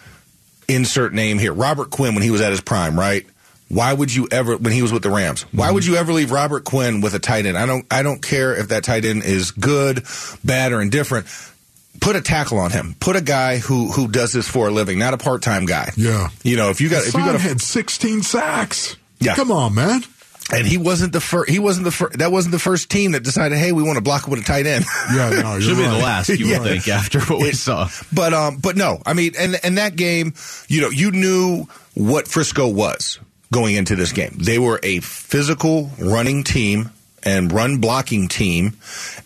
insert 0.70 1.14
name 1.14 1.38
here? 1.38 1.52
Robert 1.52 1.90
Quinn 1.90 2.16
when 2.16 2.24
he 2.24 2.32
was 2.32 2.40
at 2.40 2.52
his 2.52 2.62
prime, 2.62 2.98
right? 2.98 3.28
Why 3.68 3.92
would 3.92 4.16
you 4.16 4.30
ever, 4.32 4.56
when 4.56 4.72
he 4.72 4.82
was 4.82 4.94
with 4.94 5.04
the 5.04 5.10
Rams, 5.10 5.42
why 5.52 5.66
mm-hmm. 5.66 5.74
would 5.76 5.86
you 5.86 5.98
ever 5.98 6.14
leave 6.14 6.32
Robert 6.32 6.64
Quinn 6.64 7.02
with 7.02 7.14
a 7.14 7.20
tight 7.20 7.46
end? 7.46 7.58
I 7.58 7.66
don't, 7.66 7.86
I 7.92 8.02
don't 8.02 8.22
care 8.22 8.56
if 8.56 8.70
that 8.70 8.86
tight 8.86 9.04
end 9.04 9.24
is 9.24 9.52
good, 9.52 10.06
bad, 10.44 10.72
or 10.72 10.82
indifferent. 10.82 11.28
Put 12.00 12.16
a 12.16 12.22
tackle 12.22 12.60
on 12.60 12.72
him. 12.72 12.96
Put 13.02 13.18
a 13.18 13.22
guy 13.22 13.58
who 13.58 13.92
who 13.92 14.08
does 14.08 14.32
this 14.32 14.48
for 14.48 14.70
a 14.70 14.72
living, 14.72 14.98
not 14.98 15.14
a 15.14 15.18
part 15.18 15.42
time 15.42 15.66
guy. 15.66 15.92
Yeah. 15.98 16.30
you 16.44 16.56
know, 16.56 16.70
if 16.70 16.80
you 16.80 16.90
got, 16.90 17.06
if 17.06 17.14
you 17.14 17.20
got 17.20 17.36
a, 17.36 17.40
had 17.40 17.60
16 17.60 18.24
sacks. 18.24 18.96
Yeah. 19.20 19.36
Come 19.36 19.52
on, 19.52 19.76
man. 19.76 20.02
And 20.52 20.68
he 20.68 20.78
wasn't 20.78 21.14
the 21.14 21.22
first. 21.22 21.50
He 21.50 21.60
wasn't 21.60 21.86
the 21.86 21.92
first. 21.92 22.20
That 22.20 22.32
wasn't 22.32 22.52
the 22.52 22.60
first 22.60 22.90
team 22.90 23.12
that 23.14 23.24
decided, 23.24 23.58
hey, 23.58 23.72
we 23.72 23.84
want 23.84 23.98
to 23.98 24.02
block 24.02 24.28
with 24.28 24.40
a 24.40 24.44
tight 24.44 24.66
end. 24.66 24.86
Yeah, 25.14 25.30
no, 25.30 25.52
you're 25.54 25.62
Should 25.62 25.78
be 25.78 25.84
right. 25.84 25.90
the 25.98 26.04
last, 26.04 26.30
you 26.30 26.46
Yeah. 26.48 26.60
would 26.60 26.68
think, 26.70 26.88
after 26.88 27.20
what 27.22 27.40
we 27.40 27.52
saw. 27.54 27.90
But 28.14 28.34
um, 28.34 28.58
but 28.58 28.76
no, 28.76 29.02
I 29.06 29.14
mean, 29.14 29.34
and 29.38 29.60
and 29.64 29.78
that 29.78 29.96
game, 29.96 30.34
you 30.68 30.82
know, 30.82 30.90
you 30.90 31.12
knew 31.12 31.68
what 31.94 32.28
Frisco 32.28 32.68
was 32.68 33.20
going 33.52 33.76
into 33.76 33.96
this 33.96 34.12
game. 34.12 34.36
They 34.38 34.60
were 34.60 34.80
a 34.84 35.00
physical 35.02 35.90
running 36.00 36.44
team 36.44 36.90
and 37.24 37.52
run 37.52 37.78
blocking 37.78 38.28
team, 38.28 38.78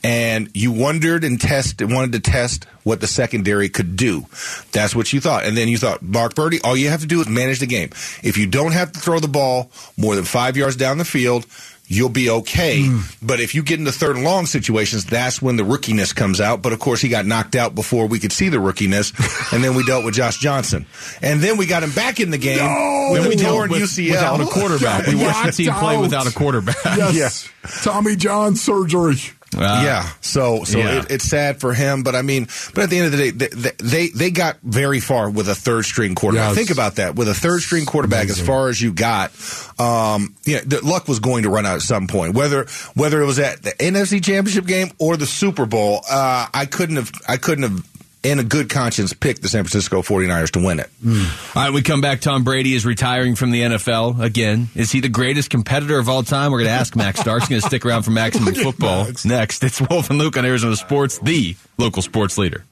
and 0.04 0.50
you 0.54 0.72
wondered 0.72 1.24
and 1.24 1.40
test 1.40 1.82
wanted 1.82 2.12
to 2.14 2.20
test 2.20 2.66
what 2.84 3.02
the 3.02 3.08
secondary 3.08 3.70
could 3.70 3.96
do. 3.96 4.26
That's 4.72 4.96
what 4.96 5.12
you 5.14 5.22
thought, 5.22 5.46
and 5.46 5.58
then 5.58 5.68
you 5.68 5.78
thought, 5.78 6.02
Brock 6.02 6.36
Purdy, 6.36 6.60
all 6.62 6.78
you 6.78 6.90
have 6.90 7.02
to 7.02 7.08
do 7.08 7.22
is 7.22 7.28
manage 7.28 7.60
the 7.60 7.68
game. 7.68 7.90
If 8.24 8.38
you 8.38 8.48
don't 8.48 8.74
have 8.74 8.92
to 8.92 9.00
throw 9.00 9.20
the 9.20 9.28
ball 9.28 9.72
more 9.98 10.16
than 10.16 10.26
five 10.26 10.58
yards 10.58 10.76
down 10.76 10.98
the 10.98 11.06
field. 11.06 11.46
You'll 11.88 12.10
be 12.10 12.30
okay. 12.32 12.84
Hmm. 12.84 13.02
But 13.22 13.40
if 13.40 13.54
you 13.54 13.62
get 13.62 13.78
into 13.80 13.92
third 13.92 14.16
and 14.16 14.26
long 14.26 14.48
situations, 14.48 15.06
that's 15.06 15.40
when 15.42 15.56
the 15.56 15.62
rookiness 15.64 16.16
comes 16.16 16.42
out. 16.42 16.64
But 16.64 16.74
of 16.74 16.80
course, 16.80 17.00
he 17.00 17.10
got 17.10 17.28
knocked 17.28 17.56
out 17.56 17.76
before 17.76 18.08
we 18.08 18.18
could 18.20 18.32
see 18.32 18.50
the 18.50 18.58
rookiness. 18.58 19.14
and 19.54 19.64
then 19.64 19.76
we 19.76 19.86
dealt 19.86 20.04
with 20.04 20.16
Josh 20.16 20.38
Johnson. 20.40 20.88
And 21.22 21.42
then 21.42 21.58
we 21.58 21.68
got 21.68 21.84
him 21.84 21.92
back 21.92 22.20
in 22.20 22.32
the 22.32 22.40
game 22.40 22.58
No! 22.58 23.10
with 23.12 23.22
Then 23.22 23.30
we 23.30 23.36
torn 23.36 23.70
With- 23.70 23.82
UCL. 23.84 24.10
Without 24.12 24.42
a 24.42 24.46
quarterback. 24.46 25.06
We 25.08 25.16
watched 25.16 25.46
the 25.58 25.64
team 25.66 25.74
play 25.74 25.98
without 25.98 26.26
a 26.26 26.30
out. 26.30 26.36
quarterback. 26.36 26.76
Yes. 27.14 27.48
Tommy 27.84 28.16
John 28.16 28.56
surgery. 28.56 29.18
Uh, 29.58 29.82
yeah. 29.84 30.10
So 30.22 30.64
so 30.64 30.78
yeah. 30.78 31.00
It, 31.00 31.12
it's 31.12 31.26
sad 31.26 31.60
for 31.60 31.74
him, 31.74 32.04
but 32.04 32.16
I 32.16 32.22
mean, 32.22 32.48
but 32.74 32.84
at 32.84 32.90
the 32.90 32.98
end 32.98 33.14
of 33.14 33.18
the 33.18 33.32
day, 33.32 33.48
they 33.48 33.72
they, 33.78 34.08
they 34.10 34.32
got 34.32 34.58
very 34.64 35.00
far 35.00 35.30
with 35.30 35.48
a 35.50 35.56
third 35.56 35.86
string 35.86 36.16
quarterback. 36.16 36.50
Yes. 36.50 36.58
Think 36.58 36.70
about 36.72 36.96
that 36.96 37.16
with 37.16 37.28
a 37.28 37.34
third 37.34 37.62
string 37.62 37.86
quarterback. 37.86 38.30
As 38.30 38.40
far 38.40 38.70
as 38.70 38.82
you 38.82 38.94
got, 38.94 39.32
um, 39.80 40.36
yeah, 40.46 40.62
the 40.66 40.82
luck 40.84 41.08
was 41.08 41.20
going 41.20 41.44
to 41.44 41.50
run 41.50 41.66
out 41.66 41.76
at 41.76 41.82
some 41.82 42.08
point. 42.08 42.36
Whether 42.36 42.66
whether 42.96 43.22
it 43.22 43.26
was 43.26 43.40
at 43.40 43.64
the 43.64 43.72
NFC 43.72 44.24
Championship 44.24 44.66
game 44.66 44.92
or 45.00 45.18
the 45.18 45.26
Super 45.26 45.66
Bowl, 45.66 46.02
uh, 46.10 46.48
I 46.54 46.66
couldn't 46.66 46.98
have 46.98 47.12
I 47.28 47.38
couldn't 47.38 47.64
have 47.64 47.95
in 48.26 48.40
a 48.40 48.44
good 48.44 48.70
conscience 48.70 49.14
pick 49.14 49.40
the 49.40 49.48
San 49.48 49.64
Francisco 49.64 50.02
49ers 50.02 50.52
to 50.52 50.66
win 50.66 50.80
it. 50.80 50.90
All 51.06 51.64
right, 51.64 51.72
we 51.74 51.82
come 51.82 52.02
back. 52.02 52.22
Tom 52.22 52.44
Brady 52.44 52.74
is 52.74 52.86
retiring 52.86 53.36
from 53.36 53.52
the 53.52 53.62
NFL 53.62 54.20
again. 54.22 54.70
Is 54.76 54.92
he 54.92 55.00
the 55.00 55.10
greatest 55.10 55.50
competitor 55.50 55.98
of 56.00 56.10
all 56.10 56.24
time? 56.24 56.52
We're 56.52 56.60
going 56.60 56.70
to 56.70 56.74
ask 56.76 56.96
Max 56.96 57.20
Starks. 57.20 57.48
going 57.48 57.62
to 57.62 57.68
stick 57.68 57.86
around 57.86 58.04
for 58.04 58.12
Maximum 58.12 58.54
Football 58.64 59.06
Max. 59.06 59.26
next. 59.26 59.64
It's 59.64 59.80
Wolf 59.80 60.10
and 60.10 60.18
Luke 60.20 60.38
on 60.38 60.46
Arizona 60.46 60.76
Sports, 60.76 61.20
the 61.20 61.56
local 61.78 62.02
sports 62.02 62.38
leader. 62.38 62.66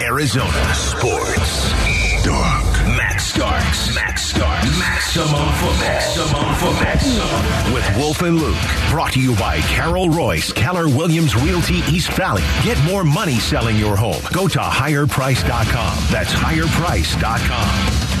Arizona 0.00 0.74
Sports. 0.74 1.72
Dark. 2.24 2.64
Max 2.96 3.24
Starks. 3.26 3.94
Max 3.94 4.22
Starks. 4.26 4.68
Maximum 5.14 5.52
football. 5.56 6.72
Maximum 6.72 7.34
football. 7.34 7.74
With 7.74 7.96
Wolf 7.98 8.22
and 8.22 8.38
Luke. 8.38 8.56
Brought 8.88 9.12
to 9.12 9.20
you 9.20 9.36
by 9.36 9.60
Carol 9.60 10.06
Royse, 10.06 10.54
Keller 10.54 10.88
Williams 10.88 11.36
Realty 11.36 11.82
East 11.94 12.10
Valley. 12.12 12.42
Get 12.62 12.82
more 12.84 13.04
money 13.04 13.34
selling 13.34 13.76
your 13.76 13.94
home. 13.94 14.22
Go 14.32 14.48
to 14.48 14.58
higherprice.com. 14.58 15.98
That's 16.10 16.32
higherprice.com. 16.32 18.12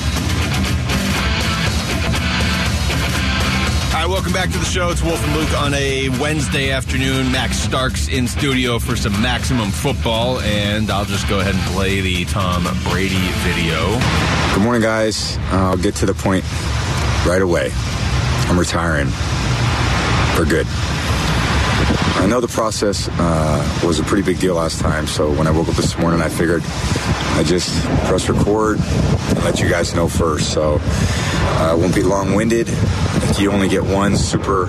All 3.94 3.98
right, 3.98 4.06
welcome 4.06 4.34
back 4.34 4.50
to 4.50 4.58
the 4.58 4.66
show. 4.66 4.90
It's 4.90 5.02
Wolf 5.02 5.24
and 5.24 5.34
Luke 5.34 5.62
on 5.62 5.72
a 5.72 6.10
Wednesday 6.20 6.72
afternoon. 6.72 7.32
Max 7.32 7.56
Starks 7.56 8.08
in 8.08 8.28
studio 8.28 8.78
for 8.78 8.96
some 8.96 9.18
maximum 9.22 9.70
football, 9.70 10.40
and 10.40 10.90
I'll 10.90 11.06
just 11.06 11.26
go 11.26 11.40
ahead 11.40 11.54
and 11.54 11.64
play 11.74 12.02
the 12.02 12.26
Tom 12.26 12.64
Brady 12.90 13.30
video. 13.38 13.98
Good 14.52 14.62
morning, 14.62 14.82
guys. 14.82 15.38
I'll 15.52 15.78
get 15.78 15.94
to 15.96 16.06
the 16.06 16.12
point 16.12 16.44
right 17.26 17.42
away. 17.42 17.70
I'm 18.48 18.58
retiring 18.58 19.08
for 20.36 20.44
good. 20.44 20.66
I 22.16 22.26
know 22.26 22.40
the 22.40 22.48
process 22.48 23.08
uh, 23.08 23.80
was 23.84 23.98
a 23.98 24.04
pretty 24.04 24.22
big 24.22 24.38
deal 24.38 24.54
last 24.54 24.80
time, 24.80 25.06
so 25.06 25.32
when 25.32 25.46
I 25.46 25.50
woke 25.50 25.68
up 25.68 25.74
this 25.74 25.98
morning, 25.98 26.20
I 26.20 26.28
figured 26.28 26.62
I 26.64 27.42
just 27.44 27.84
press 28.06 28.28
record 28.28 28.78
and 28.78 29.44
let 29.44 29.60
you 29.60 29.68
guys 29.68 29.94
know 29.94 30.08
first. 30.08 30.52
So 30.52 30.78
uh, 30.80 31.68
I 31.70 31.74
won't 31.74 31.94
be 31.94 32.02
long-winded. 32.02 32.68
You 33.38 33.50
only 33.50 33.68
get 33.68 33.82
one 33.82 34.16
super 34.16 34.64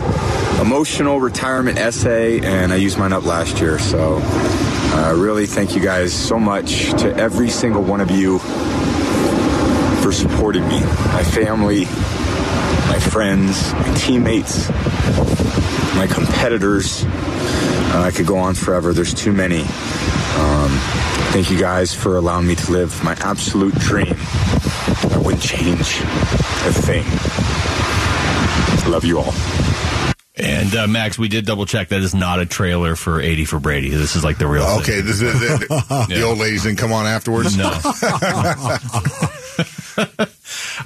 emotional 0.61 1.19
retirement 1.19 1.77
essay, 1.77 2.39
and 2.39 2.73
I 2.73 2.77
used 2.77 2.97
mine 2.97 3.13
up 3.13 3.25
last 3.25 3.59
year. 3.59 3.77
So 3.77 4.19
uh, 4.21 5.13
really 5.17 5.45
thank 5.45 5.75
you 5.75 5.81
guys 5.81 6.13
so 6.13 6.39
much 6.39 6.91
to 7.01 7.15
every 7.15 7.49
single 7.49 7.83
one 7.83 8.01
of 8.01 8.09
you 8.09 8.39
for 10.01 10.11
supporting 10.11 10.67
me, 10.67 10.79
my 10.79 11.23
family, 11.23 11.85
my 12.93 12.99
friends, 12.99 13.73
my 13.73 13.91
teammates, 13.95 14.69
my 15.95 16.05
competitors. 16.07 17.03
Uh, 17.05 18.03
I 18.05 18.11
could 18.11 18.27
go 18.27 18.37
on 18.37 18.53
forever. 18.53 18.93
There's 18.93 19.15
too 19.15 19.33
many. 19.33 19.61
Um, 19.61 20.69
thank 21.33 21.49
you 21.49 21.57
guys 21.59 21.91
for 21.91 22.17
allowing 22.17 22.45
me 22.45 22.53
to 22.53 22.71
live 22.71 23.03
my 23.03 23.13
absolute 23.21 23.73
dream. 23.79 24.13
I 24.15 25.19
wouldn't 25.25 25.41
change 25.41 25.79
a 25.81 26.71
thing. 26.71 27.03
Love 28.91 29.05
you 29.05 29.17
all. 29.17 29.33
And 30.35 30.75
uh, 30.75 30.85
Max, 30.85 31.17
we 31.17 31.29
did 31.29 31.47
double 31.47 31.65
check. 31.65 31.89
That 31.89 32.01
is 32.01 32.13
not 32.13 32.41
a 32.41 32.45
trailer 32.45 32.95
for 32.95 33.19
80 33.19 33.45
for 33.45 33.59
Brady. 33.59 33.89
This 33.89 34.15
is 34.15 34.23
like 34.23 34.37
the 34.37 34.45
real 34.45 34.65
Okay, 34.81 34.97
thing. 34.97 35.05
this 35.07 35.19
is, 35.19 35.39
the, 35.39 35.65
the, 35.67 36.05
the 36.13 36.21
old 36.27 36.37
ladies 36.37 36.61
didn't 36.61 36.77
come 36.77 36.93
on 36.93 37.07
afterwards. 37.07 37.57
No. 37.57 37.71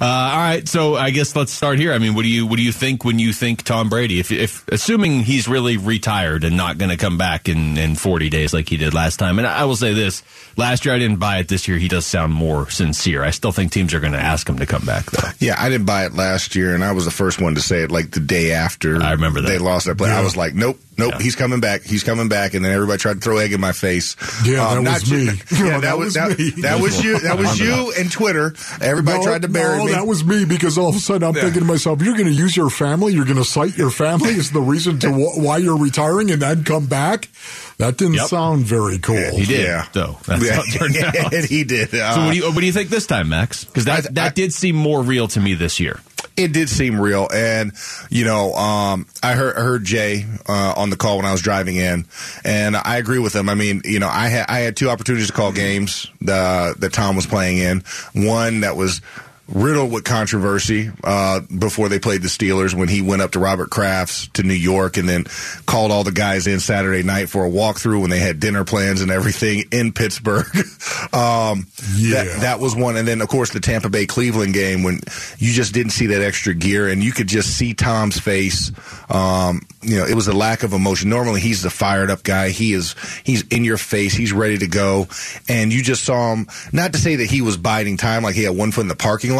uh, 0.00 0.04
all 0.04 0.36
right, 0.36 0.68
so 0.68 0.94
I 0.94 1.10
guess 1.10 1.34
let's 1.34 1.52
start 1.52 1.78
here. 1.78 1.92
I 1.92 1.98
mean, 1.98 2.14
what 2.14 2.22
do 2.22 2.28
you 2.28 2.46
what 2.46 2.56
do 2.56 2.62
you 2.62 2.72
think 2.72 3.04
when 3.04 3.18
you 3.18 3.32
think 3.32 3.62
Tom 3.62 3.88
Brady? 3.88 4.20
If, 4.20 4.30
if 4.30 4.66
assuming 4.68 5.20
he's 5.20 5.48
really 5.48 5.76
retired 5.76 6.44
and 6.44 6.56
not 6.56 6.78
going 6.78 6.90
to 6.90 6.96
come 6.96 7.18
back 7.18 7.48
in, 7.48 7.76
in 7.76 7.94
40 7.96 8.28
days 8.30 8.52
like 8.52 8.68
he 8.68 8.76
did 8.76 8.94
last 8.94 9.18
time, 9.18 9.38
and 9.38 9.46
I 9.46 9.64
will 9.64 9.76
say 9.76 9.94
this: 9.94 10.22
last 10.56 10.84
year 10.84 10.94
I 10.94 10.98
didn't 10.98 11.18
buy 11.18 11.38
it. 11.38 11.48
This 11.48 11.66
year 11.66 11.78
he 11.78 11.88
does 11.88 12.06
sound 12.06 12.32
more 12.32 12.70
sincere. 12.70 13.22
I 13.24 13.30
still 13.30 13.52
think 13.52 13.72
teams 13.72 13.94
are 13.94 14.00
going 14.00 14.12
to 14.12 14.20
ask 14.20 14.48
him 14.48 14.58
to 14.58 14.66
come 14.66 14.84
back 14.84 15.06
though. 15.06 15.28
Yeah, 15.40 15.56
I 15.58 15.68
didn't 15.68 15.86
buy 15.86 16.06
it 16.06 16.14
last 16.14 16.54
year, 16.54 16.74
and 16.74 16.84
I 16.84 16.92
was 16.92 17.04
the 17.04 17.10
first 17.10 17.40
one 17.40 17.54
to 17.56 17.60
say 17.60 17.82
it 17.82 17.90
like 17.90 18.10
the 18.10 18.20
day 18.20 18.52
after 18.52 19.02
I 19.02 19.12
remember 19.12 19.40
that. 19.40 19.48
they 19.48 19.58
lost 19.58 19.86
that 19.86 19.98
play. 19.98 20.10
I 20.10 20.22
was 20.22 20.36
like, 20.36 20.54
nope, 20.54 20.78
nope, 20.98 21.12
Yeah. 21.14 21.22
he's 21.22 21.34
coming 21.36 21.60
back, 21.60 21.82
he's 21.84 22.02
coming 22.04 22.28
back, 22.28 22.54
and 22.54 22.64
then 22.64 22.72
everybody 22.72 22.98
tried 22.98 23.14
to 23.14 23.20
throw 23.20 23.38
egg 23.38 23.52
in 23.52 23.60
my 23.60 23.72
face. 23.72 24.16
Yeah, 24.44 24.66
Um, 24.68 24.84
that 24.84 24.90
not 24.90 25.00
was 25.00 25.10
you- 25.10 25.18
me. 25.18 25.24
Yeah, 25.52 25.58
No, 25.70 25.80
that, 25.80 25.98
was 25.98 26.14
that, 26.14 26.38
me. 26.38 26.50
that 26.62 26.80
was 26.80 27.02
you. 27.04 27.18
That 27.20 27.38
was 27.38 27.58
you 27.60 27.92
and 27.98 28.10
Twitter. 28.10 28.54
Everybody 28.80 29.18
no, 29.18 29.24
tried 29.24 29.42
to 29.42 29.48
bury 29.48 29.78
no, 29.78 29.84
me. 29.86 29.92
that 29.92 30.06
was 30.06 30.24
me 30.24 30.44
because 30.44 30.76
all 30.78 30.88
of 30.90 30.96
a 30.96 31.00
sudden 31.00 31.26
I'm 31.28 31.34
Yeah. 31.34 31.42
thinking 31.42 31.60
to 31.60 31.66
myself, 31.66 32.02
you're 32.02 32.14
going 32.16 32.26
to 32.28 32.32
use 32.32 32.56
your 32.56 32.70
family, 32.70 33.12
you're 33.14 33.24
going 33.24 33.36
to 33.38 33.44
cite 33.44 33.76
your 33.78 33.90
family 33.90 34.34
as 34.34 34.50
the 34.50 34.60
reason 34.60 34.98
to 35.00 35.10
wh- 35.10 35.38
why 35.38 35.56
you're 35.58 35.78
retiring 35.78 36.30
and 36.30 36.42
then 36.42 36.64
come 36.64 36.86
back. 36.86 37.28
That 37.78 37.96
didn't 37.96 38.14
Yep. 38.14 38.26
sound 38.28 38.66
very 38.66 38.98
cool. 38.98 39.16
He 39.36 39.44
did, 39.46 39.60
Yeah. 39.66 39.86
though. 39.92 40.18
That's 40.26 40.44
Yeah, 40.44 40.54
how 40.54 40.62
it 40.64 40.72
turned 40.72 40.96
out. 41.34 41.44
he 41.44 41.62
did. 41.64 41.94
Uh, 41.94 42.14
So 42.14 42.24
what 42.24 42.30
do 42.32 42.36
you 42.38 42.44
what 42.50 42.58
do 42.60 42.66
you 42.66 42.72
think 42.72 42.90
this 42.90 43.06
time, 43.06 43.28
Max? 43.28 43.64
Because 43.64 43.84
that 43.84 44.06
I- 44.06 44.12
that 44.12 44.26
I- 44.26 44.34
did 44.34 44.52
seem 44.52 44.74
more 44.74 45.02
real 45.02 45.28
to 45.28 45.40
me 45.40 45.54
this 45.54 45.78
year. 45.78 46.00
It 46.38 46.52
did 46.52 46.68
seem 46.68 47.00
real. 47.00 47.28
And 47.32 47.72
you 48.10 48.24
know 48.24 48.54
um, 48.54 49.06
i 49.22 49.34
heard, 49.34 49.56
I 49.56 49.60
heard 49.60 49.84
jay 49.84 50.24
uh, 50.48 50.74
on 50.76 50.90
the 50.90 50.96
call 50.96 51.16
when 51.16 51.26
i 51.26 51.32
was 51.32 51.42
driving 51.42 51.76
in 51.76 52.06
and 52.44 52.76
i 52.76 52.96
agree 52.96 53.18
with 53.18 53.34
him. 53.34 53.48
I 53.48 53.54
mean 53.54 53.82
you 53.84 53.98
know 53.98 54.08
i 54.08 54.28
had 54.28 54.46
i 54.48 54.60
had 54.60 54.76
two 54.76 54.88
opportunities 54.88 55.28
to 55.28 55.32
call 55.32 55.52
games 55.52 56.06
uh, 56.26 56.74
that 56.78 56.92
tom 56.92 57.16
was 57.16 57.26
playing 57.26 57.58
in. 57.58 57.82
One 58.14 58.60
that 58.60 58.76
was 58.76 59.00
riddled 59.48 59.90
with 59.90 60.04
controversy 60.04 60.90
uh, 61.04 61.40
before 61.58 61.88
they 61.88 61.98
played 61.98 62.20
the 62.22 62.28
Steelers 62.28 62.74
when 62.74 62.88
he 62.88 63.00
went 63.00 63.22
up 63.22 63.30
to 63.32 63.38
Robert 63.38 63.70
Kraft's 63.70 64.28
to 64.34 64.42
New 64.42 64.52
York 64.54 64.96
and 64.98 65.08
then 65.08 65.24
called 65.66 65.90
all 65.90 66.04
the 66.04 66.12
guys 66.12 66.46
in 66.46 66.60
Saturday 66.60 67.02
night 67.02 67.28
for 67.30 67.46
a 67.46 67.50
walkthrough 67.50 68.00
when 68.00 68.10
they 68.10 68.18
had 68.18 68.40
dinner 68.40 68.64
plans 68.64 69.00
and 69.00 69.10
everything 69.10 69.64
in 69.72 69.92
Pittsburgh. 69.92 70.46
um, 71.14 71.66
Yeah. 71.96 72.24
that, 72.24 72.38
that 72.40 72.60
was 72.60 72.76
one. 72.76 72.96
And 72.96 73.08
then, 73.08 73.20
of 73.22 73.28
course, 73.28 73.50
the 73.50 73.60
Tampa 73.60 73.88
Bay 73.88 74.06
Cleveland 74.06 74.52
game 74.52 74.82
when 74.82 75.00
you 75.38 75.52
just 75.52 75.72
didn't 75.72 75.92
see 75.92 76.06
that 76.08 76.20
extra 76.22 76.52
gear 76.54 76.88
and 76.88 77.02
you 77.02 77.12
could 77.12 77.26
just 77.28 77.56
see 77.56 77.72
Tom's 77.72 78.18
face. 78.20 78.70
Um, 79.10 79.62
you 79.80 79.96
know, 79.96 80.04
it 80.04 80.14
was 80.14 80.28
a 80.28 80.34
lack 80.34 80.62
of 80.62 80.72
emotion. 80.74 81.08
Normally, 81.08 81.40
he's 81.40 81.62
the 81.62 81.70
fired 81.70 82.10
up 82.10 82.22
guy. 82.22 82.50
He 82.50 82.74
is, 82.74 82.94
he's 83.24 83.46
in 83.48 83.64
your 83.64 83.78
face. 83.78 84.14
He's 84.14 84.32
ready 84.32 84.58
to 84.58 84.66
go. 84.66 85.06
And 85.48 85.72
you 85.72 85.82
just 85.82 86.04
saw 86.04 86.34
him, 86.34 86.48
not 86.72 86.92
to 86.92 86.98
say 86.98 87.16
that 87.16 87.30
he 87.30 87.40
was 87.40 87.56
biding 87.56 87.96
time 87.96 88.22
like 88.22 88.34
he 88.34 88.42
had 88.42 88.54
one 88.56 88.72
foot 88.72 88.82
in 88.82 88.88
the 88.88 88.96
parking 88.96 89.34
lot, 89.34 89.37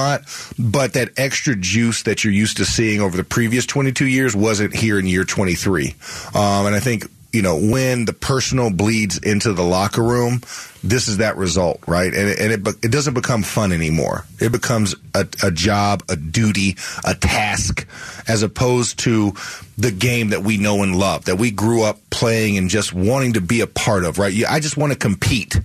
but 0.59 0.93
that 0.95 1.11
extra 1.17 1.55
juice 1.55 2.03
that 2.05 2.25
you're 2.25 2.33
used 2.33 2.57
to 2.59 2.65
seeing 2.65 3.01
over 3.01 3.17
the 3.17 3.25
previous 3.25 3.67
22 3.67 4.07
years 4.07 4.35
wasn't 4.35 4.75
here 4.75 4.99
in 4.99 5.07
year 5.07 5.25
23. 5.25 5.95
Um, 6.35 6.67
and 6.67 6.75
I 6.75 6.81
think 6.81 7.05
you 7.33 7.43
know, 7.43 7.59
when 7.59 8.07
the 8.07 8.15
personal 8.15 8.71
bleeds 8.71 9.19
into 9.19 9.53
the 9.53 9.63
locker 9.63 10.03
room, 10.03 10.41
this 10.83 11.09
is 11.09 11.19
that 11.19 11.37
result, 11.37 11.81
right? 11.87 12.13
And 12.15 12.29
it, 12.29 12.39
and 12.39 12.53
it, 12.53 12.85
it 12.85 12.91
doesn't 12.91 13.15
become 13.15 13.43
fun 13.43 13.73
anymore. 13.73 14.25
It 14.41 14.51
becomes 14.51 14.95
a, 15.15 15.27
a 15.43 15.51
job, 15.51 16.05
a 16.09 16.17
duty, 16.17 16.77
a 17.05 17.15
task, 17.15 17.87
as 18.29 18.43
opposed 18.43 19.01
to 19.01 19.35
the 19.77 19.91
game 19.91 20.31
that 20.31 20.43
we 20.43 20.57
know 20.57 20.83
and 20.83 20.97
love, 20.97 21.27
that 21.27 21.37
we 21.37 21.51
grew 21.51 21.83
up 21.83 21.99
playing 22.09 22.57
and 22.57 22.71
just 22.71 22.95
wanting 22.95 23.35
to 23.35 23.43
be 23.43 23.61
a 23.61 23.67
part 23.67 24.05
of, 24.05 24.19
right? 24.19 24.35
I 24.49 24.61
just 24.61 24.79
want 24.79 24.93
to 24.93 24.99
compete. 24.99 25.61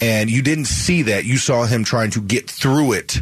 And 0.00 0.30
you 0.30 0.42
didn't 0.42 0.66
see 0.66 1.02
that. 1.02 1.24
You 1.24 1.38
saw 1.38 1.64
him 1.64 1.82
trying 1.82 2.10
to 2.12 2.20
get 2.20 2.48
through 2.48 2.92
it 2.92 3.20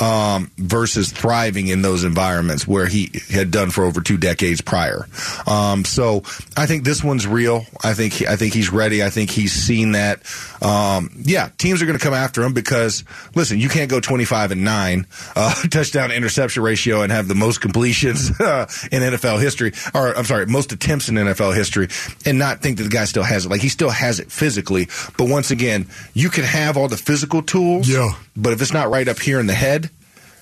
um, 0.00 0.50
versus 0.56 1.10
thriving 1.10 1.68
in 1.68 1.82
those 1.82 2.04
environments 2.04 2.66
where 2.66 2.86
he 2.86 3.10
had 3.30 3.50
done 3.50 3.70
for 3.70 3.84
over 3.84 4.00
two 4.00 4.16
decades 4.16 4.60
prior. 4.60 5.06
Um, 5.46 5.84
so 5.84 6.22
I 6.56 6.66
think 6.66 6.84
this 6.84 7.02
one's 7.02 7.26
real. 7.26 7.66
I 7.82 7.94
think 7.94 8.12
he, 8.12 8.26
I 8.26 8.36
think 8.36 8.54
he's 8.54 8.70
ready. 8.70 9.02
I 9.02 9.10
think 9.10 9.30
he's 9.30 9.52
seen 9.52 9.92
that. 9.92 10.22
Um, 10.62 11.10
yeah, 11.22 11.50
teams 11.58 11.82
are 11.82 11.86
going 11.86 11.98
to 11.98 12.04
come 12.04 12.14
after 12.14 12.42
him 12.42 12.52
because 12.52 13.04
listen, 13.34 13.58
you 13.58 13.68
can't 13.68 13.90
go 13.90 14.00
twenty 14.00 14.24
five 14.24 14.52
and 14.52 14.64
nine 14.64 15.06
uh, 15.36 15.54
touchdown 15.70 16.10
interception 16.10 16.62
ratio 16.62 17.02
and 17.02 17.12
have 17.12 17.28
the 17.28 17.34
most 17.34 17.60
completions 17.60 18.30
uh, 18.40 18.68
in 18.90 19.02
NFL 19.02 19.40
history, 19.40 19.72
or 19.94 20.16
I'm 20.16 20.24
sorry, 20.24 20.46
most 20.46 20.72
attempts 20.72 21.08
in 21.08 21.16
NFL 21.16 21.54
history, 21.54 21.88
and 22.24 22.38
not 22.38 22.60
think 22.60 22.78
that 22.78 22.84
the 22.84 22.90
guy 22.90 23.04
still 23.04 23.22
has 23.22 23.46
it. 23.46 23.48
Like 23.48 23.60
he 23.60 23.68
still 23.68 23.90
has 23.90 24.20
it 24.20 24.30
physically, 24.30 24.88
but 25.16 25.28
once 25.28 25.50
again, 25.50 25.86
you 26.14 26.30
can 26.30 26.44
have 26.44 26.76
all 26.76 26.88
the 26.88 26.96
physical 26.96 27.42
tools. 27.42 27.88
Yeah. 27.88 28.10
But 28.36 28.52
if 28.52 28.62
it's 28.62 28.72
not 28.72 28.90
right 28.90 29.08
up 29.08 29.18
here 29.18 29.40
in 29.40 29.46
the 29.46 29.54
head, 29.54 29.87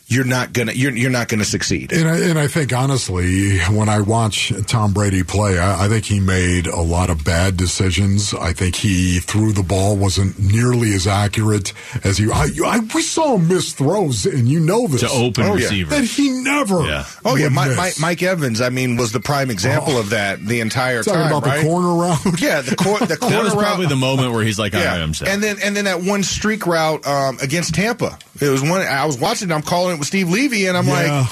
you're 0.08 0.24
not 0.24 0.52
gonna 0.52 0.70
you're 0.72 0.92
you're 0.92 1.10
not 1.10 1.26
gonna 1.26 1.44
succeed. 1.44 1.92
And 1.92 2.08
I, 2.08 2.18
and 2.18 2.38
I 2.38 2.46
think 2.46 2.72
honestly, 2.72 3.58
when 3.62 3.88
I 3.88 4.00
watch 4.00 4.52
Tom 4.66 4.92
Brady 4.92 5.24
play, 5.24 5.58
I, 5.58 5.86
I 5.86 5.88
think 5.88 6.04
he 6.04 6.20
made 6.20 6.68
a 6.68 6.80
lot 6.80 7.10
of 7.10 7.24
bad 7.24 7.56
decisions. 7.56 8.32
I 8.32 8.52
think 8.52 8.76
he 8.76 9.18
threw 9.18 9.52
the 9.52 9.64
ball 9.64 9.96
wasn't 9.96 10.38
nearly 10.38 10.94
as 10.94 11.06
accurate 11.08 11.72
as 12.04 12.18
he. 12.18 12.30
I, 12.30 12.48
I 12.64 12.78
we 12.94 13.02
saw 13.02 13.34
him 13.36 13.48
miss 13.48 13.72
throws, 13.72 14.26
and 14.26 14.48
you 14.48 14.60
know 14.60 14.86
this 14.86 15.00
To 15.00 15.08
open 15.10 15.42
Oh, 15.44 15.56
yeah. 15.56 15.64
receivers. 15.64 15.90
that 15.98 16.04
he 16.04 16.30
never. 16.30 16.82
Yeah. 16.86 17.04
Oh 17.24 17.34
yeah, 17.34 17.44
would 17.46 17.52
Mike. 17.54 17.76
Mike, 17.76 17.94
Mike 18.00 18.22
Evans. 18.22 18.60
I 18.60 18.68
mean, 18.70 18.96
was 18.96 19.10
the 19.10 19.20
prime 19.20 19.50
example 19.50 19.98
of 19.98 20.10
that 20.10 20.38
the 20.44 20.60
entire 20.60 21.02
Talking 21.02 21.20
time. 21.22 21.26
about 21.32 21.46
right? 21.46 21.62
the 21.64 21.68
corner 21.68 21.94
route. 22.00 22.40
Yeah, 22.40 22.60
the 22.60 22.76
cor- 22.76 23.00
the 23.00 23.16
corner 23.16 23.36
That 23.38 23.42
was 23.44 23.54
route. 23.54 23.62
probably 23.64 23.86
the 23.86 23.96
moment 23.96 24.32
where 24.32 24.44
he's 24.44 24.58
like, 24.58 24.72
yeah, 24.72 24.86
right, 24.92 25.00
I'm 25.02 25.14
set." 25.14 25.26
and 25.26 25.42
then 25.42 25.56
and 25.64 25.76
then 25.76 25.86
that 25.86 26.00
one 26.02 26.22
streak 26.22 26.64
route 26.64 27.04
um, 27.06 27.38
against 27.42 27.74
Tampa. 27.74 28.16
It 28.40 28.50
was 28.50 28.62
one 28.62 28.82
I 28.82 29.04
was 29.06 29.18
watching. 29.18 29.50
I'm 29.50 29.62
calling 29.62 29.95
it 29.96 29.98
with 29.98 30.08
Steve 30.08 30.28
Levy, 30.30 30.66
and 30.66 30.76
I'm 30.76 30.86
Yeah. 30.86 30.92
like, 31.20 31.28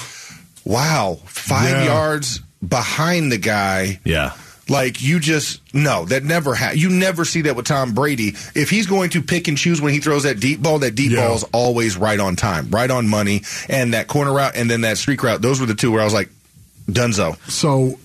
wow, 0.64 1.18
five 1.26 1.70
Yeah. 1.70 1.84
yards 1.84 2.40
behind 2.66 3.30
the 3.32 3.38
guy. 3.38 4.00
yeah. 4.04 4.32
Like 4.66 5.02
you 5.02 5.20
just 5.20 5.60
no, 5.74 6.06
that 6.06 6.24
never 6.24 6.54
ha- 6.54 6.72
you 6.74 6.88
never 6.88 7.26
see 7.26 7.42
that 7.42 7.54
with 7.54 7.66
Tom 7.66 7.92
Brady. 7.92 8.34
If 8.54 8.70
he's 8.70 8.86
going 8.86 9.10
to 9.10 9.20
pick 9.20 9.46
and 9.46 9.58
choose 9.58 9.78
when 9.78 9.92
he 9.92 10.00
throws 10.00 10.22
that 10.22 10.40
deep 10.40 10.62
ball, 10.62 10.78
that 10.78 10.94
deep 10.94 11.12
Yeah. 11.12 11.26
ball 11.26 11.36
is 11.36 11.44
always 11.52 11.98
right 11.98 12.18
on 12.18 12.34
time, 12.34 12.68
right 12.70 12.90
on 12.90 13.06
money. 13.06 13.42
And 13.68 13.92
that 13.92 14.06
corner 14.08 14.32
route 14.32 14.52
and 14.56 14.70
then 14.70 14.80
that 14.80 14.96
streak 14.96 15.22
route, 15.22 15.42
those 15.42 15.60
were 15.60 15.66
the 15.66 15.74
two 15.74 15.92
where 15.92 16.00
I 16.00 16.04
was 16.06 16.14
like, 16.14 16.30
Dunzo. 16.90 17.36
So 17.50 17.98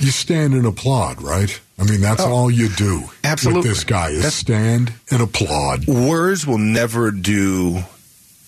you 0.00 0.10
stand 0.10 0.54
and 0.54 0.64
applaud, 0.64 1.20
right? 1.20 1.60
I 1.78 1.84
mean, 1.84 2.00
that's 2.00 2.22
oh, 2.22 2.32
all 2.32 2.50
you 2.50 2.70
do. 2.70 3.02
Oh. 3.04 3.12
absolutely. 3.24 3.68
With 3.68 3.76
this 3.76 3.84
guy 3.84 4.08
is 4.08 4.16
That's- 4.16 4.34
stand 4.34 4.94
and 5.10 5.20
applaud. 5.20 5.86
Words 5.86 6.46
will 6.46 6.56
never 6.56 7.10
do 7.10 7.84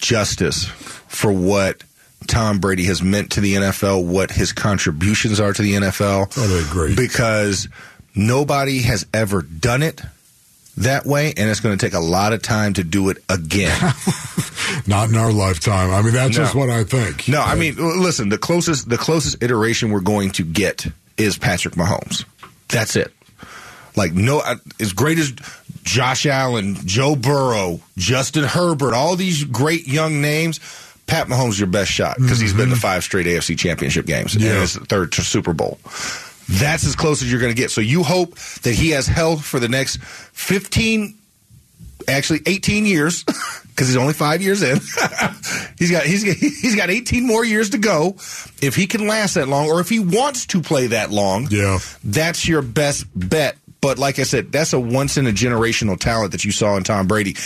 justice 0.01 0.65
for 1.09 1.33
what 1.33 1.83
Tom 2.27 2.59
Brady 2.59 2.85
has 2.85 3.03
meant 3.03 3.33
to 3.33 3.41
the 3.41 3.55
NFL, 3.55 4.05
what 4.07 4.31
his 4.31 4.53
contributions 4.53 5.41
are 5.41 5.53
to 5.53 5.63
the 5.63 5.75
NFL. 5.75 6.33
Oh, 6.37 6.47
they 6.47 6.61
agree. 6.69 6.95
Because 6.95 7.69
nobody 8.15 8.81
has 8.83 9.07
ever 9.15 9.43
done 9.43 9.83
it 9.83 10.01
that 10.77 11.05
way, 11.05 11.35
and 11.37 11.51
it's 11.51 11.61
going 11.61 11.77
to 11.77 11.85
take 11.87 11.95
a 11.95 12.01
lot 12.01 12.33
of 12.33 12.43
time 12.43 12.75
to 12.75 12.85
do 12.85 13.11
it 13.11 13.19
again. 13.29 13.77
Not 14.87 15.09
in 15.11 15.17
our 15.17 15.33
lifetime. 15.33 15.91
I 15.93 16.01
mean, 16.03 16.13
that's 16.13 16.37
No. 16.37 16.45
just 16.45 16.55
what 16.55 16.71
I 16.71 16.85
think. 16.85 17.27
no, 17.29 17.41
I 17.43 17.55
mean, 17.55 17.77
listen, 18.01 18.29
the 18.29 18.39
closest 18.39 18.89
the 18.89 18.97
closest 18.99 19.43
iteration 19.43 19.91
we're 19.91 20.01
going 20.01 20.31
to 20.33 20.45
get 20.45 20.87
is 21.17 21.37
Patrick 21.37 21.75
Mahomes. 21.75 22.25
That's 22.69 22.95
it. 22.97 23.13
Like 24.01 24.15
no, 24.15 24.43
as 24.81 24.95
great 24.95 25.19
as 25.19 25.31
Josh 25.83 26.25
Allen, 26.25 26.75
Joe 26.87 27.17
Burrow, 27.17 27.81
Justin 27.99 28.45
Herbert, 28.45 28.95
all 28.95 29.15
these 29.15 29.45
great 29.45 29.87
young 29.87 30.23
names. 30.23 30.59
Pat 31.07 31.27
Mahomes 31.27 31.59
your 31.59 31.67
best 31.67 31.91
shot 31.91 32.17
because 32.19 32.41
he's 32.41 32.55
been 32.55 32.69
to 32.69 32.77
mm-hmm. 32.77 32.81
five 32.81 33.05
straight 33.05 33.27
AFC 33.27 33.59
Championship 33.59 34.07
games 34.07 34.35
and 34.37 34.43
his 34.43 34.77
third 34.77 35.13
to 35.13 35.23
Super 35.23 35.53
Bowl. 35.53 35.79
That's 36.49 36.87
as 36.87 36.97
close 36.97 37.21
as 37.21 37.31
you're 37.31 37.41
going 37.41 37.55
to 37.55 37.61
get. 37.61 37.71
So 37.71 37.83
you 37.83 38.03
hope 38.03 38.37
that 38.63 38.73
he 38.73 38.91
has 38.91 39.07
health 39.07 39.45
for 39.45 39.61
the 39.61 39.69
next 39.69 40.01
15 40.01 41.19
actually 42.09 42.41
18 42.47 42.87
years 42.87 43.25
because 43.69 43.89
he's 43.89 43.97
only 43.97 44.13
five 44.13 44.43
years 44.43 44.63
in. 44.63 44.77
he's 45.79 45.91
got 45.91 46.05
he's 46.05 46.23
he's 46.23 46.77
got 46.77 46.91
18 46.91 47.27
more 47.27 47.45
years 47.45 47.71
to 47.71 47.79
go. 47.79 48.17
If 48.63 48.77
he 48.77 48.87
can 48.87 49.07
last 49.07 49.35
that 49.35 49.49
long, 49.49 49.69
or 49.69 49.81
if 49.81 49.89
he 49.89 50.01
wants 50.01 50.47
to 50.47 50.61
play 50.61 50.89
that 50.89 51.11
long, 51.11 51.49
Yeah. 51.51 51.79
that's 52.05 52.47
your 52.47 52.63
best 52.63 53.07
bet. 53.15 53.57
But 53.81 53.99
like 53.99 54.19
I 54.19 54.25
said, 54.25 54.53
that's 54.53 54.73
a 54.73 54.81
once 54.81 55.17
in 55.17 55.27
a 55.27 55.31
generational 55.31 55.99
talent 55.99 56.33
that 56.33 56.45
you 56.45 56.53
saw 56.53 56.77
in 56.77 56.85
Tom 56.85 57.07
Brady. 57.07 57.37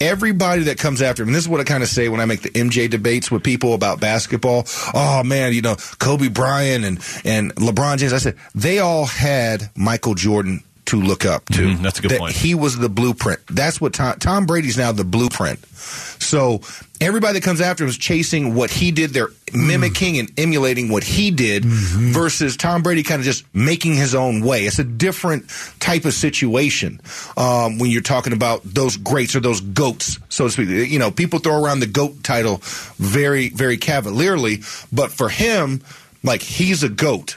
Everybody 0.00 0.64
that 0.64 0.78
comes 0.78 1.00
after 1.00 1.22
him, 1.22 1.28
and 1.28 1.36
this 1.36 1.44
is 1.44 1.48
what 1.48 1.60
I 1.60 1.64
kind 1.64 1.82
of 1.82 1.88
say 1.88 2.08
when 2.08 2.20
I 2.20 2.24
make 2.24 2.42
the 2.42 2.50
MJ 2.50 2.90
debates 2.90 3.30
with 3.30 3.44
people 3.44 3.72
about 3.72 4.00
basketball. 4.00 4.66
Oh 4.92 5.22
man, 5.24 5.52
you 5.52 5.62
know 5.62 5.76
Kobe 5.98 6.28
Bryant 6.28 6.84
and 6.84 6.98
and 7.24 7.54
LeBron 7.54 7.98
James. 7.98 8.12
I 8.12 8.18
said 8.18 8.36
they 8.54 8.80
all 8.80 9.06
had 9.06 9.70
Michael 9.76 10.14
Jordan 10.14 10.64
to 10.86 11.00
look 11.00 11.24
up 11.24 11.44
to. 11.50 11.62
Mhm, 11.62 11.82
that's 11.82 11.98
a 11.98 12.02
good 12.02 12.10
That 12.12 12.18
point. 12.18 12.34
He 12.34 12.54
was 12.54 12.76
the 12.76 12.88
blueprint. 12.88 13.40
That's 13.48 13.80
what 13.80 13.92
Tom, 13.92 14.18
Tom 14.18 14.46
Brady's 14.46 14.76
now 14.76 14.92
the 14.92 15.04
blueprint. 15.04 15.60
So 16.20 16.60
everybody 17.00 17.34
that 17.34 17.42
comes 17.44 17.60
after 17.60 17.84
him 17.84 17.90
is 17.90 17.96
chasing 17.98 18.54
what 18.54 18.70
he 18.70 18.90
did. 18.90 19.10
They're 19.12 19.30
mimicking 19.52 20.18
and 20.18 20.30
emulating 20.38 20.88
what 20.88 21.04
he 21.04 21.30
did 21.30 21.64
versus 21.64 22.56
Tom 22.56 22.82
Brady 22.82 23.02
kind 23.02 23.20
of 23.20 23.24
just 23.24 23.44
making 23.54 23.94
his 23.94 24.14
own 24.14 24.42
way. 24.44 24.64
It's 24.66 24.78
a 24.78 24.84
different 24.84 25.44
type 25.78 26.04
of 26.04 26.14
situation 26.14 27.00
um, 27.36 27.78
when 27.78 27.90
you're 27.90 28.02
talking 28.02 28.32
about 28.32 28.62
those 28.64 28.96
greats 28.96 29.36
or 29.36 29.40
those 29.40 29.60
goats, 29.60 30.18
so 30.28 30.44
to 30.46 30.50
speak. 30.50 30.68
You 30.90 30.98
know, 30.98 31.10
people 31.10 31.38
throw 31.38 31.62
around 31.62 31.80
the 31.80 31.86
goat 31.86 32.22
title 32.24 32.60
very, 32.98 33.50
very 33.50 33.76
cavalierly, 33.76 34.62
but 34.92 35.10
for 35.12 35.28
him, 35.28 35.82
like 36.22 36.42
he's 36.42 36.82
a 36.82 36.88
goat 36.88 37.36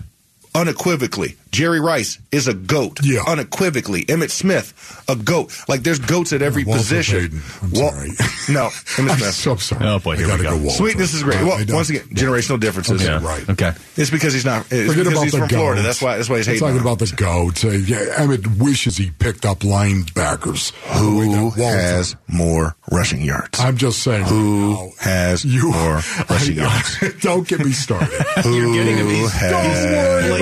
unequivocally. 0.55 1.35
Jerry 1.51 1.79
Rice 1.79 2.19
is 2.33 2.47
a 2.49 2.53
goat, 2.53 2.99
Yeah. 3.01 3.21
unequivocally. 3.27 4.03
Emmitt 4.05 4.29
Smith, 4.29 4.73
a 5.07 5.15
goat. 5.15 5.53
Like 5.69 5.83
there's 5.83 5.99
goats 5.99 6.33
at 6.33 6.41
every 6.41 6.65
Walter 6.65 6.79
position. 6.81 7.19
Payton. 7.21 7.41
I'm 7.61 7.71
Wal- 7.71 7.91
sorry. 7.91 8.09
No, 8.47 8.67
Emmitt 8.97 9.09
I'm 9.11 9.17
Smith. 9.17 9.33
so 9.33 9.55
sorry. 9.55 9.85
Oh, 9.87 9.97
boy, 9.99 10.13
I 10.13 10.17
here 10.17 10.25
we 10.27 10.31
gotta 10.31 10.43
go. 10.43 10.57
Walter. 10.57 10.69
Sweetness 10.77 11.13
is 11.15 11.23
great. 11.23 11.41
Well, 11.43 11.63
once 11.69 11.89
again, 11.89 12.03
generational 12.09 12.59
differences. 12.59 13.01
Okay, 13.01 13.11
Yeah. 13.11 13.25
right. 13.25 13.49
Okay. 13.49 13.71
It's 13.95 14.11
because 14.11 14.33
he's 14.33 14.45
not. 14.45 14.65
It's 14.69 14.91
Forget 14.91 15.05
because 15.05 15.07
about 15.13 15.23
he's 15.23 15.31
the 15.31 15.37
from 15.39 15.49
Florida. 15.49 15.81
That's 15.81 16.01
why. 16.01 16.17
That's 16.17 16.29
why 16.29 16.37
he's 16.37 16.45
hating. 16.45 16.59
talking 16.61 16.79
about 16.79 16.99
the 16.99 17.11
goats. 17.15 17.63
Uh, 17.65 17.69
yeah, 17.69 18.05
Emmitt 18.19 18.45
wishes 18.61 18.97
he 18.97 19.09
picked 19.11 19.45
up 19.45 19.59
linebackers. 19.59 20.71
Who 20.99 21.49
has 21.51 22.15
more 22.27 22.75
rushing 22.91 23.21
yards? 23.23 23.59
I'm 23.59 23.77
just 23.77 24.03
saying. 24.03 24.25
Who 24.25 24.73
right 24.75 24.83
now, 24.83 24.91
has 25.11 25.43
you 25.45 25.71
more 25.71 25.95
rushing 26.29 26.57
yards? 26.57 26.99
don't 27.21 27.47
get 27.47 27.61
me 27.65 27.71
started. 27.71 28.09
Who 28.43 28.73
getting 28.75 28.97
him. 28.97 29.07
He's- 29.07 29.31
has 29.31 29.51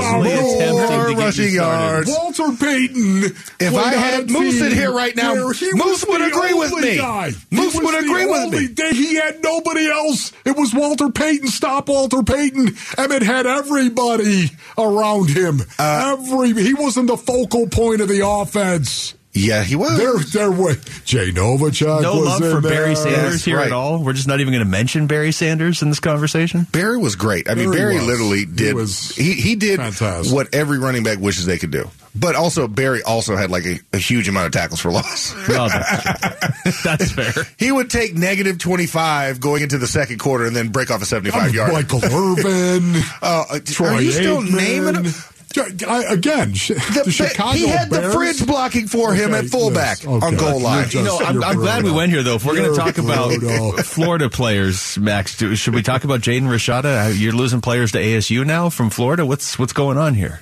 Don't 0.03 0.19
worry 0.19 0.33
about 0.33 0.43
blatantly 0.43 0.65
it. 0.65 0.73
attempting 0.73 0.97
more 0.97 1.07
to 1.07 1.13
get 1.13 1.17
you 1.17 1.25
rushing 1.25 1.49
started. 1.49 2.07
yards? 2.07 2.09
Walter 2.09 2.65
Payton. 2.65 3.23
If 3.59 3.75
I 3.75 3.93
had 3.93 4.29
Moose 4.29 4.61
in 4.61 4.71
here 4.71 4.93
right 4.93 5.15
now, 5.15 5.33
he 5.49 5.69
Moose 5.73 6.05
would 6.07 6.21
agree 6.21 6.53
with 6.53 6.73
me. 6.73 6.97
guy. 6.97 7.31
Moose 7.51 7.75
would 7.75 8.03
agree 8.03 8.25
with 8.25 8.53
me. 8.53 8.67
day 8.67 8.91
He 8.93 9.15
had 9.15 9.41
nobody 9.43 9.87
else. 9.87 10.31
It 10.45 10.55
was 10.57 10.73
Walter 10.73 11.09
Payton. 11.09 11.47
Stop 11.47 11.89
Walter 11.89 12.23
Payton. 12.23 12.67
Emmitt 12.97 13.21
had 13.23 13.45
everybody 13.45 14.51
around 14.77 15.29
him. 15.29 15.61
Uh, 15.79 16.17
Every 16.17 16.53
he 16.53 16.73
wasn't 16.73 17.07
the 17.07 17.17
focal 17.17 17.67
point 17.67 18.01
of 18.01 18.07
the 18.07 18.27
offense. 18.27 19.15
Yeah, 19.35 19.63
he 19.63 19.75
was. 19.75 19.97
There, 19.97 20.17
there 20.47 20.51
was 20.51 20.77
Jay 21.05 21.31
Novacek. 21.31 22.03
No 22.03 22.17
was 22.19 22.25
love 22.27 22.41
in 22.43 22.51
for 22.55 22.61
there. 22.61 22.71
Barry 22.83 22.95
Sanders 22.95 23.33
Yes, 23.33 23.45
here 23.45 23.57
right. 23.57 23.65
at 23.67 23.73
all. 23.73 24.03
We're 24.03 24.13
just 24.13 24.27
not 24.27 24.39
even 24.39 24.53
going 24.53 24.63
to 24.63 24.69
mention 24.69 25.07
Barry 25.07 25.31
Sanders 25.31 25.81
in 25.81 25.89
this 25.89 25.99
conversation. 25.99 26.67
Barry 26.71 26.97
was 26.99 27.15
great. 27.15 27.49
I 27.49 27.55
mean, 27.55 27.71
Barry 27.71 27.77
Barry 27.79 27.95
was. 27.95 28.05
literally 28.07 28.39
He 28.39 28.45
did. 28.45 28.75
was 28.75 29.15
He 29.15 29.33
he 29.33 29.55
did 29.55 29.79
fantastic. 29.79 30.31
what 30.33 30.53
every 30.53 30.77
running 30.77 31.03
back 31.03 31.17
wishes 31.19 31.47
they 31.47 31.57
could 31.57 31.71
do. 31.71 31.89
But 32.15 32.35
also, 32.35 32.67
Barry 32.67 33.01
also 33.01 33.35
had 33.35 33.49
like 33.49 33.65
a, 33.65 33.79
a 33.91 33.97
huge 33.97 34.27
amount 34.29 34.45
of 34.45 34.51
tackles 34.51 34.79
for 34.79 34.91
loss. 34.91 35.33
Well, 35.49 35.67
that's, 35.67 36.83
that's 36.83 37.11
fair. 37.11 37.33
he 37.57 37.71
would 37.71 37.89
take 37.89 38.13
negative 38.13 38.59
twenty 38.59 38.85
five 38.85 39.39
going 39.39 39.63
into 39.63 39.79
the 39.79 39.87
second 39.87 40.19
quarter 40.19 40.45
and 40.45 40.55
then 40.55 40.69
break 40.69 40.91
off 40.91 41.01
a 41.01 41.05
seventy 41.05 41.31
five 41.31 41.55
yard. 41.55 41.73
Michael 41.73 42.05
Irvin. 42.05 43.01
Uh, 43.23 43.59
Troy 43.65 43.87
are 43.95 44.01
you 44.01 44.11
still 44.11 44.41
Aikman. 44.41 44.55
naming 44.57 44.93
them? 45.03 45.13
I, 45.57 46.03
again, 46.13 46.53
sh- 46.53 46.69
the, 46.69 47.01
The, 47.05 47.11
Chicago 47.11 47.57
he 47.57 47.67
had 47.67 47.89
the 47.89 47.99
Bears. 47.99 48.13
fridge 48.13 48.45
blocking 48.45 48.87
for 48.87 49.13
him 49.13 49.29
Okay, 49.33 49.39
at 49.45 49.51
fullback 49.51 49.99
yes, 50.03 50.07
okay. 50.07 50.25
on 50.25 50.35
goal 50.35 50.59
line. 50.61 50.83
just- 50.83 50.95
You 50.95 51.03
know, 51.03 51.17
I'm, 51.19 51.43
I'm 51.43 51.55
glad 51.57 51.83
we 51.83 51.91
went 51.91 52.11
here, 52.11 52.23
though. 52.23 52.35
If 52.35 52.45
we're 52.45 52.55
going 52.55 52.71
to 52.71 52.77
talk 52.77 52.97
about. 52.97 53.31
Florida 53.85 54.29
players, 54.29 54.97
Max, 54.97 55.37
do, 55.37 55.55
should 55.55 55.73
we 55.75 55.81
talk 55.81 56.03
about 56.03 56.21
Jaden 56.21 56.43
Rashada? 56.43 57.13
You're 57.17 57.33
losing 57.33 57.61
players 57.61 57.91
to 57.93 57.99
ASU 57.99 58.45
now 58.45 58.69
from 58.69 58.89
Florida. 58.89 59.25
What's 59.25 59.57
what's 59.59 59.73
going 59.73 59.97
on 59.97 60.13
here? 60.15 60.41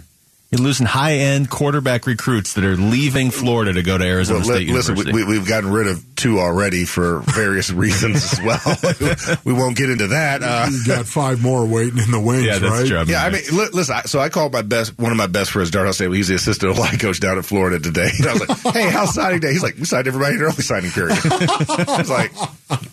You're 0.51 0.59
losing 0.65 0.85
high 0.85 1.13
end 1.13 1.49
quarterback 1.49 2.05
recruits 2.05 2.55
that 2.55 2.65
are 2.65 2.75
leaving 2.75 3.31
Florida 3.31 3.71
to 3.71 3.83
go 3.83 3.97
to 3.97 4.03
Arizona 4.03 4.39
Well, 4.39 4.49
State 4.57 4.67
listen, 4.67 4.97
University. 4.97 5.13
we, 5.13 5.23
we, 5.23 5.39
we've 5.39 5.47
gotten 5.47 5.71
rid 5.71 5.87
of 5.87 6.03
two 6.17 6.41
already 6.41 6.83
for 6.83 7.19
various 7.21 7.71
reasons 7.71 8.33
as 8.33 8.41
well. 8.41 9.37
we 9.45 9.53
won't 9.53 9.77
get 9.77 9.89
into 9.89 10.07
that. 10.07 10.43
Uh, 10.43 10.67
You 10.69 10.83
got 10.85 11.05
five 11.05 11.41
more 11.41 11.65
waiting 11.65 11.99
in 11.99 12.11
the 12.11 12.19
wings, 12.19 12.43
yeah, 12.47 12.59
that's 12.59 12.69
right? 12.69 12.85
true. 12.85 13.03
Yeah, 13.13 13.23
I 13.23 13.29
mean, 13.29 13.43
li- 13.53 13.69
listen. 13.71 13.95
I, 13.95 14.01
so 14.01 14.19
I 14.19 14.27
called 14.27 14.51
my 14.51 14.61
best, 14.61 14.99
one 14.99 15.11
of 15.13 15.17
my 15.17 15.27
best 15.27 15.51
friends, 15.51 15.71
Darnell 15.71 15.93
State. 15.93 16.11
He's 16.11 16.27
the 16.27 16.35
assistant 16.35 16.77
line 16.77 16.97
coach 16.97 17.21
down 17.21 17.37
in 17.37 17.43
Florida 17.43 17.79
today. 17.79 18.09
And 18.19 18.27
I 18.27 18.33
was 18.33 18.49
like, 18.65 18.73
"Hey, 18.75 18.89
how's 18.89 19.13
signing 19.13 19.39
day?" 19.39 19.53
He's 19.53 19.63
like, 19.63 19.77
"We 19.77 19.85
signed 19.85 20.07
everybody 20.07 20.35
in 20.35 20.41
early 20.41 20.51
signing 20.55 20.91
period." 20.91 21.17
I 21.23 21.95
was 21.99 22.09
like, 22.09 22.33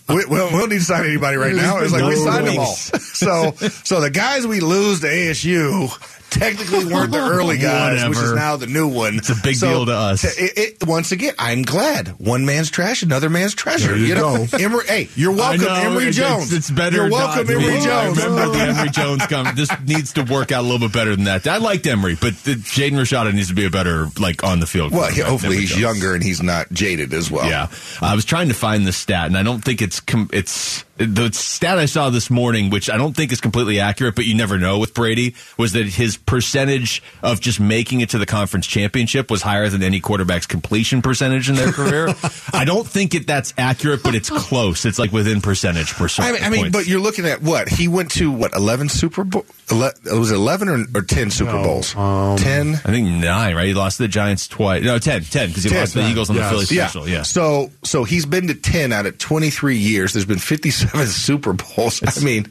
"We, 0.08 0.14
we, 0.26 0.36
don't- 0.36 0.52
we 0.52 0.58
don't 0.60 0.68
need 0.70 0.78
to 0.78 0.84
sign 0.84 1.04
anybody 1.06 1.36
right 1.38 1.56
now." 1.56 1.78
It's 1.78 1.92
like 1.92 2.04
we 2.04 2.14
signed 2.14 2.46
them 2.46 2.58
all. 2.60 2.66
So, 2.76 3.50
so 3.82 4.00
the 4.00 4.10
guys 4.10 4.46
we 4.46 4.60
lose 4.60 5.00
to 5.00 5.08
ASU 5.08 5.90
technically 6.30 6.84
weren't 6.92 7.12
the 7.12 7.18
early 7.18 7.58
guys, 7.58 8.08
which 8.08 8.18
is 8.18 8.32
now 8.32 8.56
the 8.56 8.66
new 8.66 8.88
one. 8.88 9.16
It's 9.16 9.30
a 9.30 9.34
big 9.42 9.56
So, 9.56 9.68
deal 9.68 9.86
to 9.86 9.92
us. 9.94 10.22
t- 10.22 10.42
It, 10.44 10.58
it, 10.82 10.86
once 10.88 11.12
again, 11.12 11.34
I'm 11.38 11.62
glad. 11.62 12.08
One 12.18 12.44
man's 12.46 12.70
trash, 12.70 13.02
another 13.02 13.30
man's 13.30 13.54
treasure. 13.54 13.88
There 13.88 13.96
you 13.96 14.14
know, 14.14 14.46
go. 14.46 14.58
Emory, 14.58 14.86
hey, 14.86 15.08
you're 15.14 15.32
welcome, 15.32 15.62
know, 15.64 15.74
Emory 15.74 16.10
Jones. 16.10 16.52
It's 16.52 16.70
better. 16.70 16.96
You're 16.96 17.10
welcome, 17.10 17.46
to 17.46 17.52
Emory. 17.54 17.80
Jones. 17.80 18.18
I 18.18 18.26
remember 18.26 18.58
the 18.58 18.64
Emory 18.64 18.90
Jones 18.90 19.26
comment. 19.26 19.56
This 19.56 19.70
needs 19.86 20.12
to 20.14 20.22
work 20.22 20.52
out 20.52 20.60
a 20.60 20.66
little 20.66 20.86
bit 20.86 20.92
better 20.92 21.14
than 21.14 21.24
that. 21.24 21.46
I 21.46 21.56
liked 21.58 21.86
Emory, 21.86 22.16
but 22.20 22.34
the, 22.44 22.54
Jaden 22.54 22.92
Rashada 22.98 23.32
needs 23.34 23.48
to 23.48 23.54
be 23.54 23.64
a 23.64 23.70
better, 23.70 24.08
like, 24.18 24.44
on 24.44 24.60
the 24.60 24.66
field. 24.66 24.92
Well, 24.92 25.10
he, 25.10 25.20
hopefully 25.20 25.56
he's 25.58 25.78
younger 25.78 26.14
and 26.14 26.22
he's 26.22 26.42
not 26.42 26.70
jaded 26.72 27.12
as 27.14 27.30
well. 27.30 27.48
Yeah, 27.48 27.68
I 28.00 28.14
was 28.14 28.24
trying 28.24 28.48
to 28.48 28.54
find 28.54 28.86
the 28.86 28.92
stat, 28.92 29.26
and 29.26 29.36
I 29.36 29.42
don't 29.42 29.62
think 29.64 29.82
it's 29.82 30.00
com- 30.00 30.30
it's 30.32 30.84
the 30.98 31.30
stat 31.32 31.78
I 31.78 31.86
saw 31.86 32.10
this 32.10 32.28
morning, 32.30 32.70
which 32.70 32.90
I 32.90 32.96
don't 32.96 33.14
think 33.14 33.32
is 33.32 33.40
completely 33.40 33.80
accurate, 33.80 34.14
but 34.14 34.26
you 34.26 34.34
never 34.34 34.58
know 34.58 34.78
with 34.78 34.94
Brady, 34.94 35.34
was 35.56 35.72
that 35.72 35.86
his 35.86 36.16
percentage 36.16 37.02
of 37.22 37.40
just 37.40 37.60
making 37.60 38.00
it 38.00 38.10
to 38.10 38.18
the 38.18 38.26
conference 38.26 38.66
championship 38.66 39.30
was 39.30 39.42
higher 39.42 39.68
than 39.68 39.82
any 39.82 40.00
quarterback's 40.00 40.46
completion 40.46 41.00
percentage 41.02 41.48
in 41.48 41.56
their 41.56 41.72
career. 41.72 42.08
I 42.52 42.64
don't 42.64 42.86
think 42.86 43.14
it 43.14 43.26
that's 43.26 43.54
accurate, 43.56 44.02
but 44.02 44.14
it's 44.14 44.30
close. 44.30 44.84
It's 44.84 44.98
like 44.98 45.12
within 45.12 45.40
percentage 45.40 45.94
percent. 45.94 46.28
I 46.28 46.32
mean, 46.32 46.42
I 46.42 46.50
mean, 46.50 46.72
but 46.72 46.86
you're 46.86 47.00
looking 47.00 47.26
at 47.26 47.42
what 47.42 47.68
he 47.68 47.88
went 47.88 48.10
to. 48.12 48.30
What 48.32 48.54
eleven 48.54 48.88
Super 48.88 49.24
Bowl? 49.24 49.46
Ele- 49.70 49.92
was 50.18 50.30
it 50.30 50.34
eleven 50.34 50.68
or, 50.68 50.84
or 50.98 51.02
ten 51.02 51.30
Super 51.30 51.52
Bowls? 51.52 51.94
Um, 51.96 52.36
ten. 52.38 52.74
I 52.74 52.90
think 52.90 53.08
nine, 53.08 53.54
right? 53.54 53.66
He 53.66 53.74
lost 53.74 53.98
to 53.98 54.04
the 54.04 54.08
Giants 54.08 54.48
twice. 54.48 54.82
No, 54.82 54.98
ten. 54.98 55.22
Ten 55.22 55.48
because 55.48 55.64
he 55.64 55.70
10, 55.70 55.78
lost 55.78 55.92
to 55.92 55.98
the 55.98 56.08
Eagles 56.08 56.30
on 56.30 56.36
yes. 56.36 56.50
the 56.50 56.50
Philly 56.50 56.76
Yeah. 56.76 56.86
special. 56.86 57.08
Yeah. 57.08 57.22
So 57.22 57.70
so 57.84 58.04
he's 58.04 58.26
been 58.26 58.48
to 58.48 58.54
ten 58.54 58.92
out 58.92 59.06
of 59.06 59.18
twenty 59.18 59.50
three 59.50 59.76
years. 59.78 60.12
There's 60.12 60.24
been 60.26 60.38
fifty 60.38 60.70
seven 60.92 61.06
Super 61.06 61.52
Bowls. 61.52 62.02
I 62.04 62.24
mean, 62.24 62.46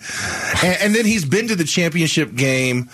and, 0.63 0.77
and 0.81 0.95
then 0.95 1.05
he's 1.05 1.25
been 1.25 1.47
to 1.49 1.55
the 1.55 1.63
championship 1.63 2.35
game 2.35 2.89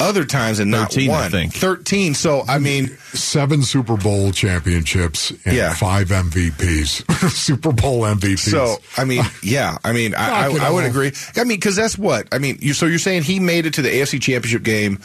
other 0.00 0.24
times 0.24 0.60
and 0.60 0.70
not 0.70 0.92
13, 0.92 1.10
I 1.10 1.28
think. 1.28 1.52
Thirteen. 1.54 2.14
So 2.14 2.44
I 2.46 2.58
mean, 2.60 2.96
Seven 3.14 3.62
Super 3.62 3.96
Bowl 3.96 4.30
championships 4.30 5.32
and 5.44 5.56
Yeah. 5.56 5.74
five 5.74 6.08
MVPs, 6.08 7.30
Super 7.32 7.72
Bowl 7.72 8.02
MVPs. 8.02 8.50
So 8.50 8.76
I 8.96 9.04
mean, 9.04 9.24
yeah, 9.42 9.76
I 9.84 9.92
mean, 9.92 10.14
I, 10.14 10.46
I, 10.46 10.66
I 10.68 10.70
would 10.70 10.84
agree. 10.84 11.10
I 11.36 11.40
mean, 11.44 11.58
because 11.58 11.74
that's 11.74 11.98
what 11.98 12.28
I 12.30 12.38
mean. 12.38 12.58
You, 12.60 12.74
so 12.74 12.86
you're 12.86 13.00
saying 13.00 13.24
he 13.24 13.40
made 13.40 13.66
it 13.66 13.74
to 13.74 13.82
the 13.82 13.88
AFC 13.88 14.22
Championship 14.22 14.62
game 14.62 15.00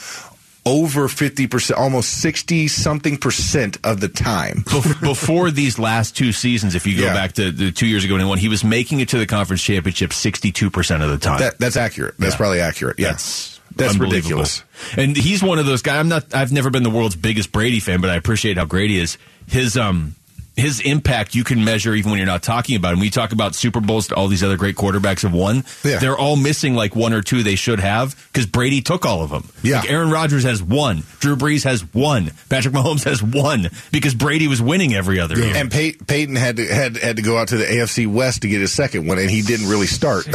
over 0.65 1.08
50%, 1.08 1.78
almost 1.78 2.21
60 2.21 2.67
something 2.69 3.17
percent 3.17 3.78
of 3.84 3.99
the 3.99 4.08
time. 4.08 4.63
Before 5.02 5.52
these 5.52 5.78
last 5.78 6.15
two 6.15 6.32
seasons, 6.32 6.76
if 6.76 6.88
you 6.88 6.97
go 6.97 7.04
Yeah. 7.06 7.13
back 7.13 7.34
to 7.34 7.52
the 7.52 7.71
two 7.71 7.86
years 7.88 8.06
ago 8.06 8.17
he 8.17 8.23
won, 8.23 8.38
he 8.38 8.47
was 8.47 8.63
making 8.63 8.99
it 9.02 9.10
to 9.10 9.17
the 9.17 9.26
conference 9.26 9.62
championship 9.62 10.12
62% 10.12 11.04
of 11.04 11.10
the 11.10 11.17
time. 11.17 11.39
That, 11.39 11.60
that's 11.60 11.76
accurate. 11.78 12.15
That's 12.17 12.34
Yeah. 12.34 12.38
probably 12.38 12.60
accurate. 12.62 12.97
Yeah. 12.99 13.10
That's 13.10 13.60
That's 13.76 13.97
ridiculous. 13.97 14.63
And 14.95 15.17
he's 15.17 15.41
one 15.43 15.60
of 15.60 15.65
those 15.65 15.82
guys. 15.82 15.95
I'm 15.97 16.08
not. 16.08 16.34
I've 16.36 16.52
never 16.52 16.69
been 16.69 16.84
the 16.84 16.89
world's 16.91 17.15
biggest 17.15 17.52
Brady 17.52 17.80
fan, 17.80 18.02
but 18.02 18.10
I 18.12 18.15
appreciate 18.15 18.58
how 18.58 18.65
great 18.65 18.89
he 18.91 18.99
is. 18.99 19.17
His 19.47 19.76
um 19.78 20.15
his 20.56 20.80
impact 20.82 21.34
you 21.36 21.44
can 21.44 21.63
measure 21.66 21.94
even 21.96 22.12
when 22.12 22.18
you're 22.20 22.28
not 22.28 22.44
talking 22.44 22.76
about 22.76 22.94
him. 22.94 23.00
We 23.00 23.10
talk 23.10 23.32
about 23.32 23.56
Super 23.56 23.80
Bowls. 23.82 24.12
All 24.12 24.28
these 24.28 24.44
other 24.44 24.58
great 24.58 24.76
quarterbacks 24.76 25.24
have 25.24 25.34
won. 25.34 25.63
Yeah. 25.84 25.98
They're 26.00 26.18
all 26.18 26.36
missing 26.36 26.76
like 26.76 26.96
one 26.96 27.13
or 27.13 27.22
two 27.22 27.42
they 27.44 27.56
should 27.56 27.80
have 27.80 28.16
because 28.32 28.46
Brady 28.46 28.82
took 28.82 29.06
all 29.06 29.24
of 29.24 29.32
them. 29.32 29.50
Yeah. 29.63 29.80
Like 29.80 29.89
Aaron 29.89 30.12
Rodgers 30.12 30.44
has 30.44 30.62
one. 30.62 31.04
Drew 31.20 31.36
Brees 31.36 31.63
has 31.63 31.82
one. 31.94 32.32
Patrick 32.50 32.74
Mahomes 32.74 33.04
has 33.06 33.24
one 33.24 33.70
because 33.92 34.13
Brady 34.13 34.48
was 34.48 34.62
winning 34.62 34.94
every 34.94 35.20
other 35.20 35.38
year. 35.38 35.56
And 35.56 35.72
Pey- 35.72 35.94
Peyton 35.94 36.36
had 36.36 36.58
to, 36.58 36.66
had 36.68 36.98
had 36.98 37.16
to 37.16 37.22
go 37.24 37.38
out 37.38 37.48
to 37.50 37.58
the 37.58 37.66
AFC 37.66 38.06
West 38.08 38.44
to 38.44 38.48
get 38.48 38.62
his 38.62 38.72
second 38.72 39.08
one, 39.08 39.18
and 39.18 39.30
he 39.30 39.42
didn't 39.42 39.68
really 39.70 39.88
start. 39.88 40.28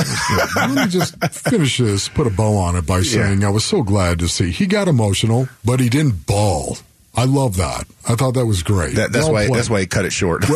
Let 0.57 0.71
me 0.71 0.87
just 0.89 1.17
finish 1.33 1.79
this, 1.79 2.09
put 2.09 2.27
a 2.27 2.31
bow 2.31 2.57
on 2.57 2.77
it 2.77 2.87
by 2.87 3.03
saying 3.03 3.45
I 3.45 3.51
was 3.51 3.65
so 3.65 3.83
glad 3.83 4.19
to 4.19 4.29
see 4.29 4.51
he 4.51 4.67
got 4.67 4.89
emotional, 4.89 5.49
but 5.65 5.79
he 5.81 5.89
didn't 5.89 6.27
ball. 6.27 6.79
I 7.15 7.25
love 7.25 7.57
that. 7.57 7.87
I 8.09 8.15
thought 8.15 8.35
that 8.35 8.47
was 8.47 8.63
great. 8.63 8.97
That, 8.97 9.13
that's 9.13 9.25
Well 9.27 9.35
why. 9.35 9.47
played. 9.47 9.59
That's 9.59 9.71
why 9.71 9.81
he 9.81 9.87
cut 9.87 10.05
it 10.05 10.13
short. 10.13 10.45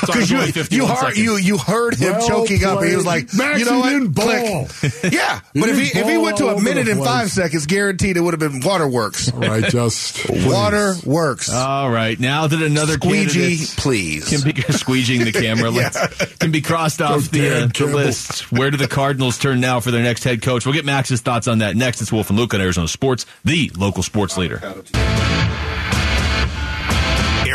Because 0.00 0.30
you 0.30 0.40
you 0.70 0.86
heard 0.86 1.16
you 1.16 1.36
you 1.36 1.56
heard 1.58 1.94
him 1.94 2.12
Well 2.14 2.28
choking 2.28 2.64
up. 2.64 2.80
And 2.80 2.90
he 2.90 2.96
was 2.96 3.06
like, 3.06 3.32
Max, 3.34 3.60
you 3.60 3.64
know 3.66 3.74
he 3.74 3.80
what? 3.80 3.90
didn't 3.90 4.14
Click. 4.14 5.12
Yeah, 5.12 5.40
but 5.54 5.68
if 5.68 5.78
he 5.78 5.98
if 5.98 6.08
he 6.08 6.18
went 6.18 6.36
to 6.38 6.48
a 6.48 6.60
minute 6.60 6.88
and 6.88 7.02
five 7.02 7.30
seconds, 7.30 7.66
guaranteed 7.66 8.16
it 8.16 8.20
would 8.20 8.38
have 8.38 8.40
been 8.52 8.60
waterworks. 8.60 9.32
All 9.32 9.40
right, 9.40 9.64
just 9.64 10.16
please. 10.16 10.46
Waterworks. 10.46 11.52
All 11.52 11.90
right, 11.90 12.18
now 12.18 12.46
that 12.46 12.60
another 12.62 12.94
Squeegee, 12.94 13.64
please. 13.76 14.28
can 14.28 14.40
be 14.42 14.52
squeegeing 14.62 15.24
the 15.24 15.32
camera 15.32 15.70
let's- 15.70 16.36
can 16.36 16.50
be 16.50 16.60
crossed 16.60 17.00
off 17.00 17.30
the, 17.30 17.64
uh, 17.64 17.66
the 17.66 17.86
list. 17.86 18.50
Where 18.52 18.70
do 18.70 18.76
the 18.76 18.88
Cardinals 18.88 19.38
turn 19.38 19.60
now 19.60 19.80
for 19.80 19.90
their 19.90 20.02
next 20.02 20.24
head 20.24 20.42
coach? 20.42 20.66
We'll 20.66 20.74
get 20.74 20.84
Max's 20.84 21.20
thoughts 21.20 21.48
on 21.48 21.58
that 21.58 21.76
next. 21.76 22.00
It's 22.02 22.12
Wolf 22.12 22.28
and 22.30 22.38
Luke 22.38 22.54
on 22.54 22.60
Arizona 22.60 22.88
Sports, 22.88 23.26
the 23.44 23.70
local 23.76 24.02
sports 24.02 24.36
leader. 24.36 24.60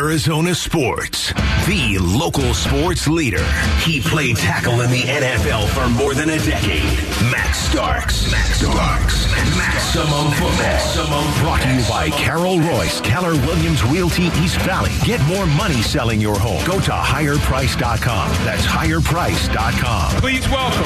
Arizona 0.06 0.54
Sports, 0.54 1.34
the 1.66 1.98
local 2.00 2.54
sports 2.54 3.08
leader. 3.08 3.44
He 3.84 4.00
played 4.00 4.38
tackle 4.38 4.82
in 4.82 4.92
the 4.92 5.02
NFL 5.02 5.68
for 5.70 5.90
more 5.90 6.14
than 6.14 6.30
a 6.30 6.38
decade. 6.38 6.84
Max 7.32 7.58
Starks. 7.58 8.32
Max 8.32 8.60
Starks. 8.60 9.26
Maximum 9.58 10.32
football. 10.34 10.58
Maximum 10.60 11.42
brought 11.42 11.60
to 11.64 11.74
you 11.74 11.82
by 11.90 12.12
Carol 12.12 12.58
Royse, 12.58 13.04
Keller 13.04 13.34
Williams 13.48 13.84
Realty 13.84 14.26
East 14.44 14.62
Valley. 14.62 14.92
Get 15.04 15.20
more 15.26 15.48
money 15.48 15.82
selling 15.82 16.22
your 16.22 16.38
home. 16.38 16.64
Go 16.68 16.80
to 16.82 16.92
higherprice.com. 16.92 18.30
That's 18.46 18.64
higherprice.com. 18.64 20.22
Please 20.22 20.48
welcome 20.50 20.86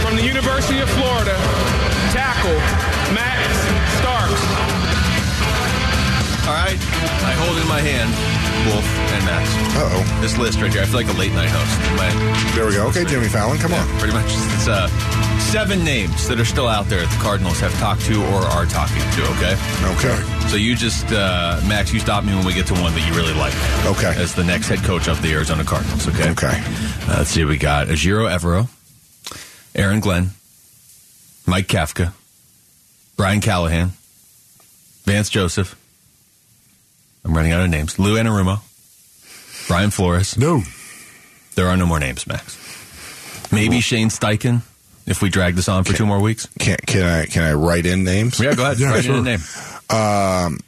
from 0.00 0.16
the 0.16 0.24
University 0.24 0.80
of 0.80 0.88
Florida, 0.88 1.36
tackle 2.16 2.56
Max 3.12 4.00
Starks. 4.00 4.79
All 6.50 6.56
right, 6.58 6.74
I 6.74 7.32
hold 7.38 7.56
in 7.62 7.68
my 7.68 7.78
hand 7.78 8.10
Wolf 8.66 8.82
and 9.14 9.24
Max. 9.24 9.46
Uh-oh. 9.78 10.20
This 10.20 10.36
list 10.36 10.60
right 10.60 10.72
here, 10.72 10.82
I 10.82 10.84
feel 10.84 10.96
like 10.96 11.06
a 11.08 11.16
late 11.16 11.32
night 11.32 11.48
host. 11.48 11.70
My, 11.94 12.10
There 12.56 12.66
we 12.66 12.72
go. 12.74 12.88
Okay, 12.88 13.04
Jimmy 13.04 13.28
Fallon, 13.28 13.56
come 13.58 13.72
on. 13.72 13.86
pretty 13.98 14.12
much. 14.12 14.26
It's 14.26 14.66
uh, 14.66 14.88
seven 15.38 15.84
names 15.84 16.26
that 16.26 16.40
are 16.40 16.44
still 16.44 16.66
out 16.66 16.86
there 16.86 17.06
that 17.06 17.10
the 17.16 17.22
Cardinals 17.22 17.60
have 17.60 17.72
talked 17.78 18.02
to 18.10 18.18
or 18.34 18.42
are 18.50 18.66
talking 18.66 18.98
to. 18.98 19.22
Okay. 19.38 19.54
Okay. 19.94 20.48
So 20.50 20.56
you 20.56 20.74
just, 20.74 21.06
uh, 21.12 21.62
Max, 21.68 21.94
you 21.94 22.00
stop 22.00 22.24
me 22.24 22.34
when 22.34 22.44
we 22.44 22.52
get 22.52 22.66
to 22.66 22.74
one 22.74 22.92
that 22.94 23.06
you 23.06 23.14
really 23.14 23.32
like. 23.34 23.54
Okay. 23.86 24.12
As 24.20 24.34
the 24.34 24.42
next 24.44 24.66
head 24.68 24.80
coach 24.80 25.06
of 25.06 25.22
the 25.22 25.30
Arizona 25.32 25.62
Cardinals. 25.62 26.08
Okay. 26.08 26.30
Okay. 26.30 26.58
Uh, 27.06 27.18
let's 27.18 27.30
see 27.30 27.44
what 27.44 27.50
we 27.50 27.58
got. 27.58 27.86
Ejiro 27.86 28.26
Evero, 28.28 28.66
Aaron 29.74 30.00
Glenn, 30.00 30.30
Mike 31.46 31.68
Kafka, 31.68 32.12
Brian 33.16 33.40
Callahan, 33.40 33.92
Vance 35.04 35.30
Joseph. 35.30 35.79
I'm 37.24 37.34
running 37.34 37.52
out 37.52 37.62
of 37.62 37.70
names. 37.70 37.98
Lou 37.98 38.16
Anarumo, 38.16 38.60
Brian 39.68 39.90
Flores. 39.90 40.36
No. 40.38 40.62
There 41.54 41.68
are 41.68 41.76
no 41.76 41.86
more 41.86 42.00
names, 42.00 42.26
Max. 42.26 42.56
Maybe 43.52 43.80
Shane 43.80 44.08
Steichen 44.08 44.62
if 45.06 45.20
we 45.22 45.28
drag 45.28 45.56
this 45.56 45.68
on 45.68 45.84
for 45.84 45.92
two 45.92 46.06
more 46.06 46.20
weeks. 46.20 46.46
Can 46.58 46.76
can 46.86 47.02
I 47.02 47.26
can 47.26 47.42
I 47.42 47.52
write 47.54 47.86
in 47.86 48.04
names? 48.04 48.38
Yeah, 48.40 48.54
go 48.54 48.62
ahead. 48.62 48.78
Yeah, 48.78 48.90
Write 48.90 49.04
in 49.06 49.14
a 49.14 49.22
name. 49.22 49.40
Um, 49.90 50.60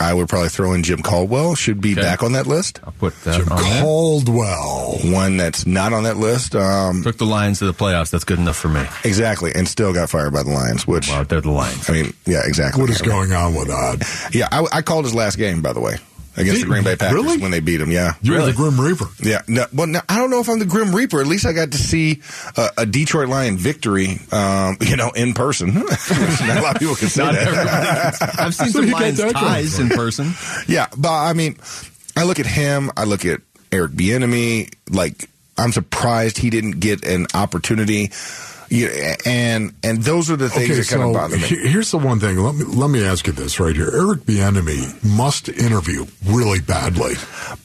I 0.00 0.14
would 0.14 0.28
probably 0.28 0.48
throw 0.48 0.72
in 0.74 0.82
Jim 0.84 1.02
Caldwell. 1.02 1.54
Should 1.56 1.80
be 1.80 1.92
Okay. 1.92 2.02
back 2.02 2.22
on 2.22 2.32
that 2.32 2.46
list. 2.46 2.80
I'll 2.84 2.92
put 2.92 3.14
that 3.24 3.38
Jim 3.40 3.48
on 3.50 3.62
there. 3.62 3.82
Caldwell. 3.82 4.98
One 5.04 5.36
that's 5.36 5.66
not 5.66 5.92
on 5.92 6.04
that 6.04 6.16
list. 6.16 6.54
Um, 6.54 7.02
Took 7.02 7.18
the 7.18 7.26
Lions 7.26 7.58
to 7.60 7.66
the 7.66 7.74
playoffs. 7.74 8.10
That's 8.10 8.24
good 8.24 8.38
enough 8.38 8.56
for 8.56 8.68
me. 8.68 8.84
exactly, 9.04 9.52
and 9.54 9.66
still 9.66 9.92
got 9.92 10.10
fired 10.10 10.32
by 10.32 10.42
the 10.42 10.50
Lions. 10.50 10.86
Which 10.86 11.08
Well, 11.08 11.24
they're 11.24 11.40
the 11.40 11.50
Lions. 11.50 11.88
I 11.90 11.92
mean, 11.92 12.12
yeah, 12.26 12.42
exactly. 12.44 12.80
What 12.80 12.90
is 12.90 13.02
going 13.02 13.32
on 13.32 13.54
with 13.54 13.68
that? 13.68 14.28
Yeah, 14.32 14.48
I, 14.52 14.64
I 14.72 14.82
called 14.82 15.04
his 15.04 15.14
last 15.14 15.36
game, 15.36 15.62
by 15.62 15.72
the 15.72 15.80
way, 15.80 15.96
against 16.38 16.60
Did- 16.60 16.62
the 16.62 16.66
Green 16.66 16.84
Bay 16.84 16.96
Packers 16.96 17.14
really? 17.14 17.38
when 17.38 17.50
they 17.50 17.60
beat 17.60 17.76
them. 17.78 17.90
Yeah, 17.90 18.14
You're 18.22 18.36
Really? 18.38 18.52
the 18.52 18.56
Grim 18.56 18.80
Reaper. 18.80 19.06
yeah. 19.22 19.42
No, 19.48 19.66
well, 19.72 19.86
no, 19.86 20.00
I 20.08 20.16
don't 20.18 20.30
know 20.30 20.40
if 20.40 20.48
I'm 20.48 20.58
the 20.58 20.64
Grim 20.66 20.94
Reaper. 20.94 21.20
At 21.20 21.26
least 21.26 21.44
I 21.46 21.52
got 21.52 21.72
to 21.72 21.78
see 21.78 22.22
uh, 22.56 22.68
a 22.78 22.86
Detroit 22.86 23.28
Lion 23.28 23.56
victory, 23.58 24.18
um, 24.32 24.76
you 24.80 24.96
know, 24.96 25.10
in 25.10 25.34
person. 25.34 25.74
Not 25.74 25.84
a 25.90 26.60
lot 26.62 26.76
of 26.76 26.80
people 26.80 26.94
can 26.96 27.08
say 27.08 27.24
that. 27.30 28.34
I've 28.38 28.54
seen 28.54 28.68
So 28.68 28.78
some 28.80 28.86
you 28.86 28.92
got 28.92 29.00
Lions 29.02 29.18
that 29.18 29.32
going 29.32 29.34
ties 29.34 29.78
in 29.78 29.88
person. 29.90 30.32
Yeah, 30.66 30.86
but 30.96 31.12
I 31.12 31.32
mean, 31.32 31.56
I 32.16 32.24
look 32.24 32.38
at 32.40 32.46
him. 32.46 32.90
I 32.96 33.04
look 33.04 33.24
at 33.24 33.40
Eric 33.72 33.92
Bieniemy. 33.92 34.72
Like, 34.90 35.28
I'm 35.56 35.72
surprised 35.72 36.38
he 36.38 36.50
didn't 36.50 36.78
get 36.80 37.04
an 37.04 37.26
opportunity. 37.34 38.12
Yeah, 38.70 39.16
and 39.24 39.72
and 39.82 40.02
those 40.02 40.30
are 40.30 40.36
the 40.36 40.48
things 40.50 40.70
Okay, 40.70 40.74
that 40.80 40.88
kind 40.88 41.00
so 41.02 41.08
of 41.08 41.14
bother 41.14 41.36
me. 41.36 41.42
here's 41.68 41.90
the 41.90 41.98
one 41.98 42.20
thing. 42.20 42.36
Let 42.38 42.54
me 42.54 42.64
let 42.64 42.90
me 42.90 43.02
ask 43.04 43.26
you 43.26 43.32
this 43.32 43.58
right 43.58 43.74
here. 43.74 43.90
Eric 43.92 44.20
Bieniemy 44.20 45.02
must 45.16 45.48
interview 45.48 46.06
really 46.26 46.60
badly. 46.60 47.14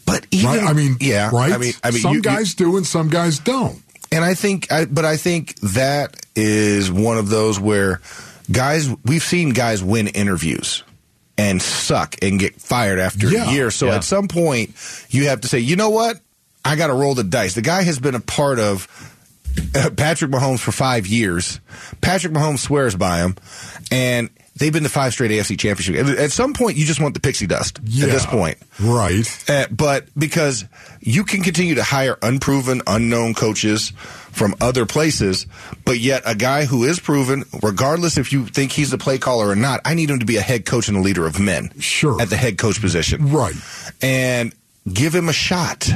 But 0.06 0.26
even 0.32 0.46
right? 0.50 0.64
I 0.64 0.74
mean, 0.74 0.96
yeah, 1.02 1.30
right? 1.34 1.52
I 1.52 1.58
mean, 1.58 1.74
I 1.84 1.92
mean, 1.92 2.02
some 2.02 2.12
you- 2.12 2.18
you- 2.18 2.22
guys 2.24 2.54
do 2.54 2.78
and 2.78 2.86
some 2.88 3.10
guys 3.10 3.40
don't. 3.40 3.82
And 4.12 4.24
I 4.24 4.36
think, 4.36 4.72
I, 4.72 4.86
but 4.86 5.06
I 5.06 5.18
think 5.18 5.56
that 5.62 6.24
is 6.36 6.92
one 6.92 7.18
of 7.18 7.30
those 7.30 7.60
where 7.60 8.00
guys, 8.52 8.88
we've 9.06 9.24
seen 9.24 9.50
guys 9.50 9.84
win 9.84 10.08
interviews 10.08 10.84
and 11.36 11.60
suck 11.60 12.16
and 12.22 12.40
get 12.40 12.62
fired 12.62 13.00
after 13.00 13.28
Yeah. 13.30 13.50
a 13.50 13.54
year. 13.54 13.72
So 13.72 13.88
Yeah. 13.88 13.96
at 13.96 14.04
some 14.04 14.28
point, 14.28 14.76
you 15.10 15.30
have 15.30 15.42
to 15.42 15.48
say, 15.48 15.60
you 15.60 15.76
know 15.76 15.90
what? 15.90 16.20
I 16.64 16.76
got 16.76 16.88
to 16.88 16.94
roll 16.94 17.16
the 17.16 17.24
dice. 17.24 17.56
The 17.56 17.62
guy 17.64 17.82
has 17.82 17.98
been 17.98 18.14
a 18.14 18.20
part 18.20 18.60
of 18.60 18.88
Patrick 19.98 20.32
Mahomes 20.32 20.60
for 20.60 20.72
five 20.72 21.08
years. 21.08 21.60
Patrick 22.02 22.34
Mahomes 22.34 22.60
swears 22.60 22.96
by 22.96 23.20
him, 23.20 23.36
and 23.92 24.30
they've 24.56 24.74
been 24.74 24.84
to 24.84 24.90
five 24.90 25.14
straight 25.14 25.32
AFC 25.32 25.58
championship. 25.60 26.20
At- 26.20 26.32
some 26.32 26.54
point, 26.54 26.78
you 26.78 26.86
just 26.86 27.00
want 27.02 27.14
the 27.14 27.20
pixie 27.20 27.48
dust. 27.48 27.80
Yeah, 27.84 28.06
At 28.06 28.12
this 28.12 28.26
point, 28.26 28.58
right? 28.80 29.50
uh, 29.50 29.68
but 29.72 30.08
because 30.18 30.66
you 31.02 31.24
can 31.24 31.42
continue 31.42 31.76
to 31.76 31.84
hire 31.84 32.18
unproven, 32.22 32.82
unknown 32.88 33.34
coaches 33.34 33.90
from 34.32 34.56
other 34.62 34.86
places, 34.86 35.46
but 35.86 36.00
yet 36.00 36.24
a 36.26 36.34
guy 36.36 36.66
who 36.66 36.84
is 36.84 37.00
proven, 37.00 37.44
regardless 37.62 38.18
if 38.18 38.32
you 38.34 38.46
think 38.48 38.72
he's 38.72 38.90
the 38.90 38.98
play 38.98 39.18
caller 39.20 39.48
or 39.50 39.56
not, 39.56 39.82
I 39.86 39.94
need 39.94 40.10
him 40.10 40.20
to 40.20 40.26
be 40.26 40.38
a 40.38 40.42
head 40.42 40.66
coach 40.66 40.88
and 40.88 40.98
a 40.98 41.02
leader 41.02 41.26
of 41.28 41.40
men. 41.40 41.72
Sure. 41.80 42.20
At 42.22 42.30
the 42.30 42.38
head 42.38 42.58
coach 42.58 42.82
position. 42.82 43.32
Right. 43.32 43.54
And 44.02 44.56
give 44.92 45.14
him 45.14 45.30
a 45.30 45.34
shot. 45.34 45.88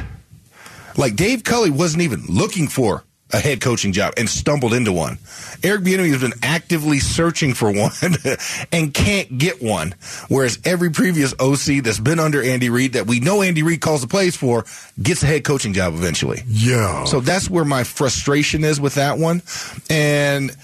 Like 0.95 1.15
Dave 1.15 1.43
Culley 1.43 1.69
wasn't 1.71 2.03
even 2.03 2.25
looking 2.27 2.67
for 2.67 3.03
a 3.33 3.39
head 3.39 3.59
coaching 3.59 3.91
job 3.91 4.13
and 4.17 4.29
stumbled 4.29 4.73
into 4.73 4.93
one. 4.93 5.17
Eric 5.61 5.81
Bieniemy 5.81 6.11
has 6.11 6.21
been 6.21 6.33
actively 6.41 6.99
searching 6.99 7.53
for 7.53 7.71
one 7.71 7.91
and 8.71 8.93
can't 8.93 9.37
get 9.37 9.61
one. 9.61 9.93
Whereas 10.29 10.59
every 10.63 10.91
previous 10.91 11.33
OC 11.39 11.83
that's 11.83 11.99
been 11.99 12.19
under 12.19 12.41
Andy 12.41 12.69
Reid 12.69 12.93
that 12.93 13.05
we 13.05 13.19
know 13.19 13.41
Andy 13.41 13.63
Reid 13.63 13.81
calls 13.81 14.01
the 14.01 14.07
plays 14.07 14.35
for 14.37 14.63
gets 15.01 15.23
a 15.23 15.25
head 15.25 15.43
coaching 15.43 15.73
job 15.73 15.93
eventually. 15.93 16.41
Yeah. 16.47 17.03
So 17.05 17.19
that's 17.19 17.49
where 17.49 17.65
my 17.65 17.83
frustration 17.83 18.63
is 18.63 18.79
with 18.79 18.95
that 18.95 19.17
one. 19.17 19.41
And 19.89 20.55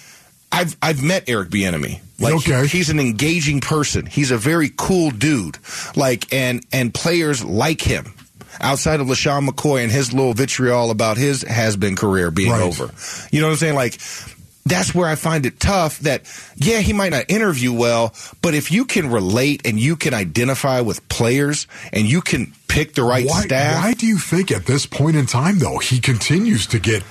I've 0.52 0.78
I've 0.82 1.04
met 1.04 1.28
Eric 1.28 1.50
Bieniemy. 1.50 2.00
Like 2.20 2.36
Okay. 2.36 2.68
he's 2.68 2.90
an 2.90 3.00
engaging 3.00 3.60
person. 3.60 4.06
He's 4.06 4.32
a 4.32 4.38
very 4.38 4.72
cool 4.78 5.10
dude. 5.12 5.58
Like 5.96 6.32
and 6.32 6.66
and 6.72 6.94
players 6.94 7.44
like 7.44 7.82
him. 7.82 8.14
Outside 8.62 9.00
of 9.00 9.08
LeSean 9.08 9.48
McCoy 9.48 9.84
and 9.84 9.92
his 9.92 10.14
little 10.14 10.34
vitriol 10.34 10.92
about 10.92 11.18
his 11.18 11.42
has 11.44 11.76
been 11.76 11.96
career 11.96 12.32
being 12.32 12.52
Right. 12.52 12.62
over. 12.62 12.92
You 13.32 13.42
know 13.42 13.48
what 13.48 13.54
I'm 13.54 13.58
saying? 13.58 13.76
Like 13.76 14.00
that's 14.66 14.96
where 14.96 15.08
I 15.10 15.16
find 15.16 15.46
it 15.46 15.60
tough 15.60 16.00
that 16.00 16.22
yeah, 16.56 16.80
he 16.80 16.94
might 16.94 17.10
not 17.12 17.26
interview 17.30 17.74
well, 17.74 18.14
but 18.42 18.54
if 18.54 18.72
you 18.72 18.86
can 18.86 19.10
relate 19.12 19.62
and 19.66 19.78
you 19.80 19.96
can 19.98 20.14
identify 20.14 20.80
with 20.82 21.08
players 21.10 21.68
and 21.92 22.08
you 22.08 22.22
can 22.22 22.54
pick 22.70 22.94
the 22.94 23.04
right 23.04 23.26
why, 23.28 23.42
staff. 23.42 23.84
why 23.84 23.94
do 23.94 24.08
you 24.08 24.18
think 24.18 24.52
at 24.52 24.66
this 24.66 24.86
point 24.86 25.16
in 25.18 25.26
time, 25.26 25.60
though, 25.60 25.80
he 25.80 26.00
continues 26.00 26.66
to 26.68 26.80
get 26.80 27.04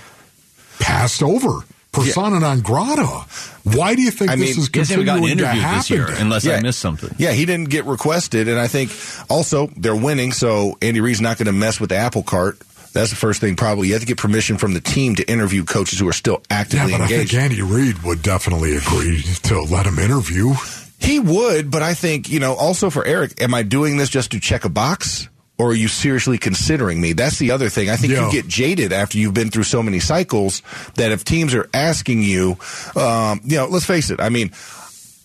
passed 0.79 1.23
over? 1.23 1.61
Persona 1.93 2.41
non 2.41 2.61
grata. 2.61 3.25
Why 3.65 3.95
do 3.95 4.03
you 4.03 4.11
think 4.11 4.31
I 4.31 4.37
this 4.37 4.57
mean, 4.57 4.65
is 4.65 4.71
He 4.73 4.79
hasn't 4.79 4.93
even 4.99 5.07
gotten 5.07 5.23
continuing 5.23 5.39
to 5.39 5.45
interviewed 5.61 5.79
this 5.79 5.91
year, 5.91 6.07
happen? 6.07 6.23
unless 6.23 6.47
I 6.47 6.51
Yeah. 6.55 6.61
missed 6.61 6.81
something. 6.81 7.15
Yeah, 7.19 7.33
he 7.33 7.45
didn't 7.47 7.69
get 7.71 7.85
requested, 7.85 8.49
and 8.49 8.59
I 8.59 8.67
think 8.67 8.91
also 9.31 9.71
they're 9.77 9.95
winning, 9.97 10.33
so 10.33 10.77
Andy 10.83 11.01
Reid's 11.01 11.21
not 11.21 11.39
going 11.39 11.47
to 11.47 11.53
mess 11.53 11.79
with 11.81 11.91
the 11.91 11.97
apple 11.97 12.23
cart. 12.23 12.59
That's 12.93 13.11
the 13.11 13.17
first 13.17 13.41
thing. 13.41 13.57
Probably 13.57 13.89
you 13.89 13.95
have 13.95 14.03
to 14.03 14.07
get 14.07 14.19
permission 14.19 14.59
from 14.59 14.75
the 14.75 14.81
team 14.81 15.15
to 15.17 15.31
interview 15.31 15.65
coaches 15.65 15.99
who 15.99 16.07
are 16.09 16.13
still 16.13 16.43
yeah, 16.51 16.59
actively 16.61 16.93
but 16.93 17.01
I 17.01 17.05
engaged. 17.05 17.31
think 17.31 17.43
Andy 17.43 17.63
Reid 17.63 18.03
would 18.03 18.23
definitely 18.23 18.77
agree 18.77 19.23
to 19.45 19.63
let 19.63 19.87
him 19.87 19.99
interview. 19.99 20.53
He 20.99 21.19
would, 21.19 21.71
but 21.71 21.83
I 21.83 21.95
think, 21.95 22.29
you 22.31 22.39
know, 22.39 22.55
also 22.55 22.91
for 22.91 23.05
Eric, 23.05 23.41
am 23.41 23.55
I 23.55 23.63
doing 23.63 23.97
this 23.97 24.09
just 24.11 24.33
to 24.33 24.41
check 24.41 24.65
a 24.65 24.69
box? 24.69 25.29
Or 25.63 25.69
are 25.71 25.75
you 25.75 25.87
seriously 25.89 26.39
considering 26.39 27.01
me? 27.01 27.13
That's 27.13 27.39
the 27.39 27.53
other 27.53 27.69
thing. 27.69 27.89
I 27.89 27.97
think 27.97 28.13
Yeah. 28.13 28.27
you 28.27 28.33
get 28.33 28.49
jaded 28.49 28.93
after 28.93 29.17
you've 29.19 29.35
been 29.35 29.51
through 29.51 29.63
so 29.63 29.83
many 29.83 30.01
cycles 30.01 30.61
that 30.97 31.13
if 31.13 31.25
teams 31.25 31.55
are 31.55 31.69
asking 31.73 32.23
you, 32.23 32.57
um, 32.97 33.41
you 33.45 33.57
know, 33.59 33.67
let's 33.67 33.87
face 33.87 34.11
it. 34.11 34.21
I 34.21 34.29
mean, 34.29 34.51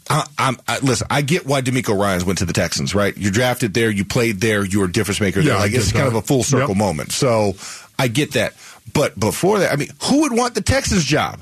I, 0.09 0.25
I'm 0.37 0.57
I, 0.67 0.79
listen. 0.79 1.07
I 1.09 1.21
get 1.21 1.45
why 1.47 1.61
DeMeco 1.61 1.99
Ryans 1.99 2.23
went 2.23 2.37
to 2.39 2.45
the 2.45 2.53
Texans, 2.53 2.93
right? 2.93 3.17
You 3.17 3.31
drafted 3.31 3.73
there, 3.73 3.89
you 3.89 4.05
played 4.05 4.39
there, 4.39 4.63
you 4.63 4.79
were 4.79 4.85
a 4.85 4.91
difference 4.91 5.19
maker 5.19 5.41
there. 5.41 5.53
Yeah, 5.53 5.57
I 5.57 5.63
Like 5.63 5.73
it's 5.73 5.91
kind 5.91 6.07
of 6.07 6.15
a 6.15 6.21
full 6.21 6.43
circle 6.43 6.69
Yep. 6.69 6.77
moment. 6.77 7.11
So 7.11 7.55
I 7.97 8.07
get 8.07 8.33
that. 8.33 8.53
But 8.93 9.19
before 9.19 9.59
that, 9.59 9.73
I 9.73 9.75
mean, 9.75 9.89
who 10.03 10.21
would 10.21 10.33
want 10.33 10.53
the 10.55 10.61
Texans 10.61 11.03
job? 11.03 11.41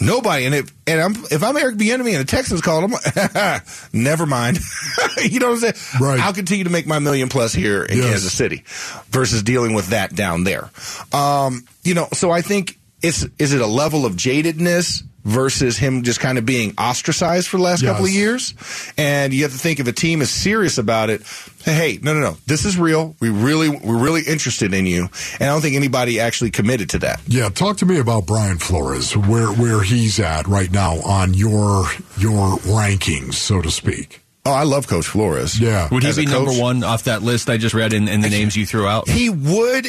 Nobody. 0.00 0.44
And 0.46 0.54
if 0.54 0.72
and 0.86 1.00
I'm 1.00 1.12
if 1.30 1.42
I'm 1.42 1.56
Eric 1.56 1.76
Bieniemy 1.76 2.10
and 2.12 2.20
the 2.20 2.24
Texans 2.24 2.60
called 2.60 2.90
him, 2.90 3.60
never 3.92 4.26
mind. 4.26 4.58
you 5.22 5.38
know 5.38 5.50
what 5.50 5.64
I'm 5.64 5.72
saying? 5.72 5.74
Right. 6.00 6.20
I'll 6.20 6.32
continue 6.34 6.64
to 6.64 6.70
make 6.70 6.86
my 6.86 6.98
million 6.98 7.28
plus 7.28 7.52
here 7.52 7.82
in 7.84 7.98
Yes. 7.98 8.06
Kansas 8.10 8.32
City 8.32 8.64
versus 9.10 9.42
dealing 9.42 9.74
with 9.74 9.88
that 9.88 10.14
down 10.14 10.44
there. 10.44 10.70
Um, 11.12 11.64
you 11.84 11.94
know, 11.94 12.08
so 12.12 12.30
I 12.30 12.42
think 12.42 12.78
it's 13.02 13.24
is 13.38 13.52
it 13.52 13.60
a 13.60 13.66
level 13.66 14.04
of 14.06 14.14
jadedness 14.14 15.02
versus 15.24 15.78
him 15.78 16.02
just 16.02 16.20
kind 16.20 16.36
of 16.36 16.44
being 16.44 16.74
ostracized 16.76 17.48
for 17.48 17.56
the 17.56 17.62
last 17.62 17.82
couple 17.84 18.04
of 18.04 18.10
years? 18.10 18.54
And 18.98 19.32
you 19.32 19.42
have 19.44 19.52
to 19.52 19.58
think 19.58 19.80
if 19.80 19.86
a 19.86 19.92
team 19.92 20.20
is 20.22 20.30
serious 20.30 20.76
about 20.76 21.08
it, 21.10 21.22
hey, 21.64 21.98
no, 22.02 22.14
no, 22.14 22.20
no, 22.20 22.36
this 22.46 22.64
is 22.64 22.78
real. 22.78 23.16
We 23.20 23.30
really, 23.30 23.68
we're 23.68 24.02
really 24.02 24.22
interested 24.22 24.74
in 24.74 24.86
you, 24.86 25.08
and 25.40 25.42
I 25.42 25.46
don't 25.46 25.60
think 25.60 25.76
anybody 25.76 26.20
actually 26.20 26.50
committed 26.50 26.90
to 26.90 26.98
that. 27.00 27.20
Yeah, 27.26 27.48
talk 27.48 27.78
to 27.78 27.86
me 27.86 27.98
about 27.98 28.26
Brian 28.26 28.58
Flores, 28.58 29.16
where 29.16 29.48
where 29.48 29.82
he's 29.82 30.20
at 30.20 30.46
right 30.46 30.70
now 30.70 31.00
on 31.00 31.34
your 31.34 31.84
your 32.18 32.58
rankings, 32.58 33.34
so 33.34 33.60
to 33.62 33.70
speak. 33.70 34.20
Oh, 34.46 34.52
I 34.52 34.64
love 34.64 34.86
Coach 34.86 35.06
Flores. 35.06 35.58
Yeah. 35.58 35.88
Would 35.90 36.02
he 36.02 36.10
As 36.10 36.16
be 36.16 36.26
number 36.26 36.52
one 36.52 36.84
off 36.84 37.04
that 37.04 37.22
list 37.22 37.48
I 37.48 37.56
just 37.56 37.74
read 37.74 37.94
and, 37.94 38.10
and 38.10 38.22
the 38.22 38.28
names 38.28 38.54
you 38.54 38.66
threw 38.66 38.86
out? 38.86 39.08
He 39.08 39.30
would 39.30 39.86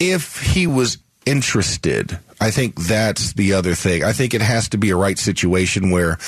if 0.00 0.40
he 0.40 0.66
was 0.66 0.98
interested. 1.24 2.18
I 2.40 2.50
think 2.50 2.74
that's 2.74 3.34
the 3.34 3.52
other 3.52 3.76
thing. 3.76 4.02
I 4.02 4.12
think 4.12 4.34
it 4.34 4.40
has 4.40 4.68
to 4.70 4.78
be 4.78 4.90
a 4.90 4.96
right 4.96 5.16
situation 5.16 5.90
where 5.90 6.18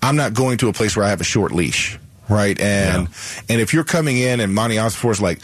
I'm 0.00 0.16
not 0.16 0.32
going 0.32 0.56
to 0.58 0.68
a 0.68 0.72
place 0.72 0.96
where 0.96 1.04
I 1.04 1.10
have 1.10 1.20
a 1.20 1.24
short 1.24 1.52
leash, 1.52 1.98
right? 2.28 2.58
And 2.60 3.08
and 3.48 3.60
if 3.60 3.72
you're 3.74 3.84
coming 3.84 4.18
in 4.18 4.40
and 4.40 4.54
Monti 4.54 4.76
Ossenfort's 4.76 5.20
like, 5.20 5.40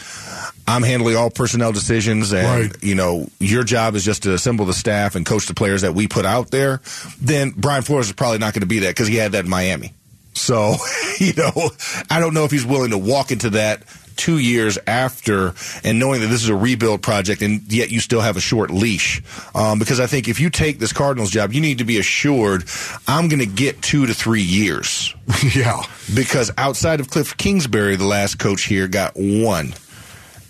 I'm 0.67 0.81
handling 0.83 1.15
all 1.15 1.29
personnel 1.29 1.71
decisions, 1.71 2.33
and 2.33 2.71
Right. 2.71 2.83
you 2.83 2.95
know 2.95 3.27
your 3.39 3.63
job 3.63 3.95
is 3.95 4.03
just 4.03 4.23
to 4.23 4.33
assemble 4.33 4.65
the 4.65 4.73
staff 4.73 5.15
and 5.15 5.25
coach 5.25 5.45
the 5.47 5.53
players 5.53 5.81
that 5.83 5.93
we 5.93 6.07
put 6.07 6.25
out 6.25 6.51
there, 6.51 6.81
then 7.21 7.51
Brian 7.55 7.83
Flores 7.83 8.07
is 8.07 8.13
probably 8.13 8.39
not 8.39 8.53
going 8.53 8.61
to 8.61 8.67
be 8.67 8.79
that 8.79 8.89
because 8.89 9.07
he 9.07 9.15
had 9.15 9.33
that 9.33 9.45
in 9.45 9.49
Miami. 9.49 9.93
So, 10.33 10.75
you 11.19 11.33
know, 11.37 11.69
I 12.09 12.19
don't 12.19 12.33
know 12.33 12.43
if 12.45 12.51
he's 12.51 12.65
willing 12.65 12.91
to 12.91 12.97
walk 12.97 13.31
into 13.31 13.51
that 13.51 13.83
two 14.15 14.37
years 14.37 14.77
after 14.87 15.53
and 15.83 15.99
knowing 15.99 16.21
that 16.21 16.27
this 16.27 16.43
is 16.43 16.49
a 16.49 16.55
rebuild 16.55 17.01
project 17.01 17.41
and 17.41 17.61
yet 17.71 17.91
you 17.91 17.99
still 17.99 18.21
have 18.21 18.37
a 18.37 18.41
short 18.41 18.71
leash. 18.71 19.21
Um, 19.53 19.79
because 19.79 19.99
I 19.99 20.07
think 20.07 20.27
if 20.27 20.39
you 20.39 20.49
take 20.49 20.79
this 20.79 20.93
Cardinals 20.93 21.31
job, 21.31 21.53
you 21.53 21.61
need 21.61 21.79
to 21.79 21.85
be 21.85 21.99
assured 21.99 22.65
I'm 23.07 23.27
going 23.27 23.39
to 23.39 23.45
get 23.45 23.81
two 23.81 24.05
to 24.05 24.13
three 24.13 24.41
years. 24.41 25.13
yeah. 25.55 25.83
Because 26.13 26.51
outside 26.57 26.99
of 26.99 27.09
Cliff 27.09 27.35
Kingsbury, 27.37 27.95
the 27.95 28.05
last 28.05 28.39
coach 28.39 28.63
here 28.63 28.87
got 28.87 29.13
one. 29.15 29.73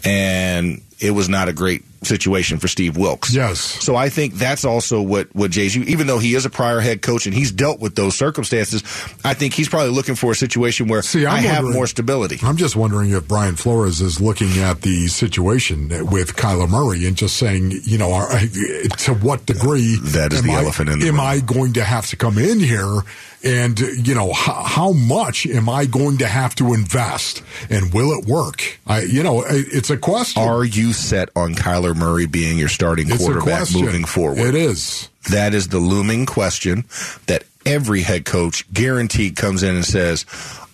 And 0.04 0.82
it 1.00 1.12
was 1.12 1.30
not 1.30 1.50
a 1.50 1.54
great 1.54 1.84
situation 2.06 2.60
for 2.60 2.68
Steve 2.68 2.98
Wilks. 2.98 3.34
Yes. 3.34 3.60
So 3.60 3.96
I 3.96 4.10
think 4.10 4.36
that's 4.36 4.66
also 4.66 5.02
what 5.02 5.34
what 5.36 5.52
Jay's 5.52 5.76
even 5.78 6.08
though 6.08 6.20
he 6.20 6.36
is 6.36 6.46
a 6.46 6.50
prior 6.50 6.80
head 6.80 7.02
coach 7.02 7.26
and 7.26 7.36
he's 7.36 7.52
dealt 7.52 7.80
with 7.80 7.96
those 7.96 8.16
circumstances, 8.16 8.82
I 9.24 9.34
think 9.34 9.54
he's 9.54 9.70
probably 9.70 9.92
looking 9.92 10.16
for 10.16 10.32
a 10.32 10.36
situation 10.36 10.88
where 10.88 11.02
See, 11.02 11.26
I'm 11.26 11.34
I 11.34 11.40
have 11.40 11.64
more 11.66 11.88
stability. 11.88 12.40
I'm 12.44 12.58
just 12.58 12.76
wondering 12.76 13.12
if 13.12 13.28
Brian 13.28 13.56
Flores 13.56 14.02
is 14.02 14.22
looking 14.22 14.58
at 14.60 14.82
the 14.82 15.08
situation 15.08 15.90
with 16.10 16.36
Kyler 16.36 16.70
Murray 16.70 17.06
and 17.06 17.16
just 17.16 17.38
saying, 17.38 17.72
you 17.84 17.98
know, 17.98 18.14
are, 18.14 18.30
to 18.98 19.14
what 19.16 19.46
degree 19.46 19.98
That 20.02 20.34
is 20.34 20.44
the 20.44 20.52
I, 20.52 20.62
elephant 20.62 20.90
in 20.90 21.00
the 21.00 21.08
am 21.08 21.16
room. 21.16 21.22
I 21.22 21.40
going 21.40 21.74
to 21.74 21.84
have 21.84 22.08
to 22.08 22.16
come 22.16 22.38
in 22.38 22.60
here 22.60 23.02
and 23.46 23.80
you 23.80 24.16
know 24.16 24.34
how, 24.34 24.64
how 24.64 24.92
much 24.92 25.46
am 25.46 25.70
I 25.70 25.86
going 25.86 26.18
to 26.18 26.28
have 26.28 26.56
to 26.56 26.74
invest 26.74 27.44
and 27.70 27.94
will 27.94 28.12
it 28.18 28.26
work? 28.26 28.80
I, 28.88 29.02
you 29.02 29.22
know, 29.24 29.44
it- 29.44 29.68
it's 29.72 29.90
a 29.90 29.98
question. 29.98 30.42
Are 30.44 30.64
you 30.66 30.92
set 30.94 31.30
on 31.36 31.54
Kyler 31.56 31.96
Murray 31.96 32.26
being 32.26 32.58
your 32.58 32.70
starting 32.70 33.10
it's 33.10 33.18
quarterback 33.24 33.72
moving 33.74 34.06
forward? 34.06 34.40
It 34.40 34.56
is. 34.56 35.10
That 35.32 35.54
is 35.54 35.70
the 35.70 35.80
looming 35.80 36.26
question 36.26 36.86
that 37.28 37.44
every 37.66 38.02
head 38.02 38.26
coach 38.26 38.72
guaranteed 38.74 39.36
comes 39.36 39.64
in 39.64 39.76
and 39.76 39.86
says, 39.86 40.26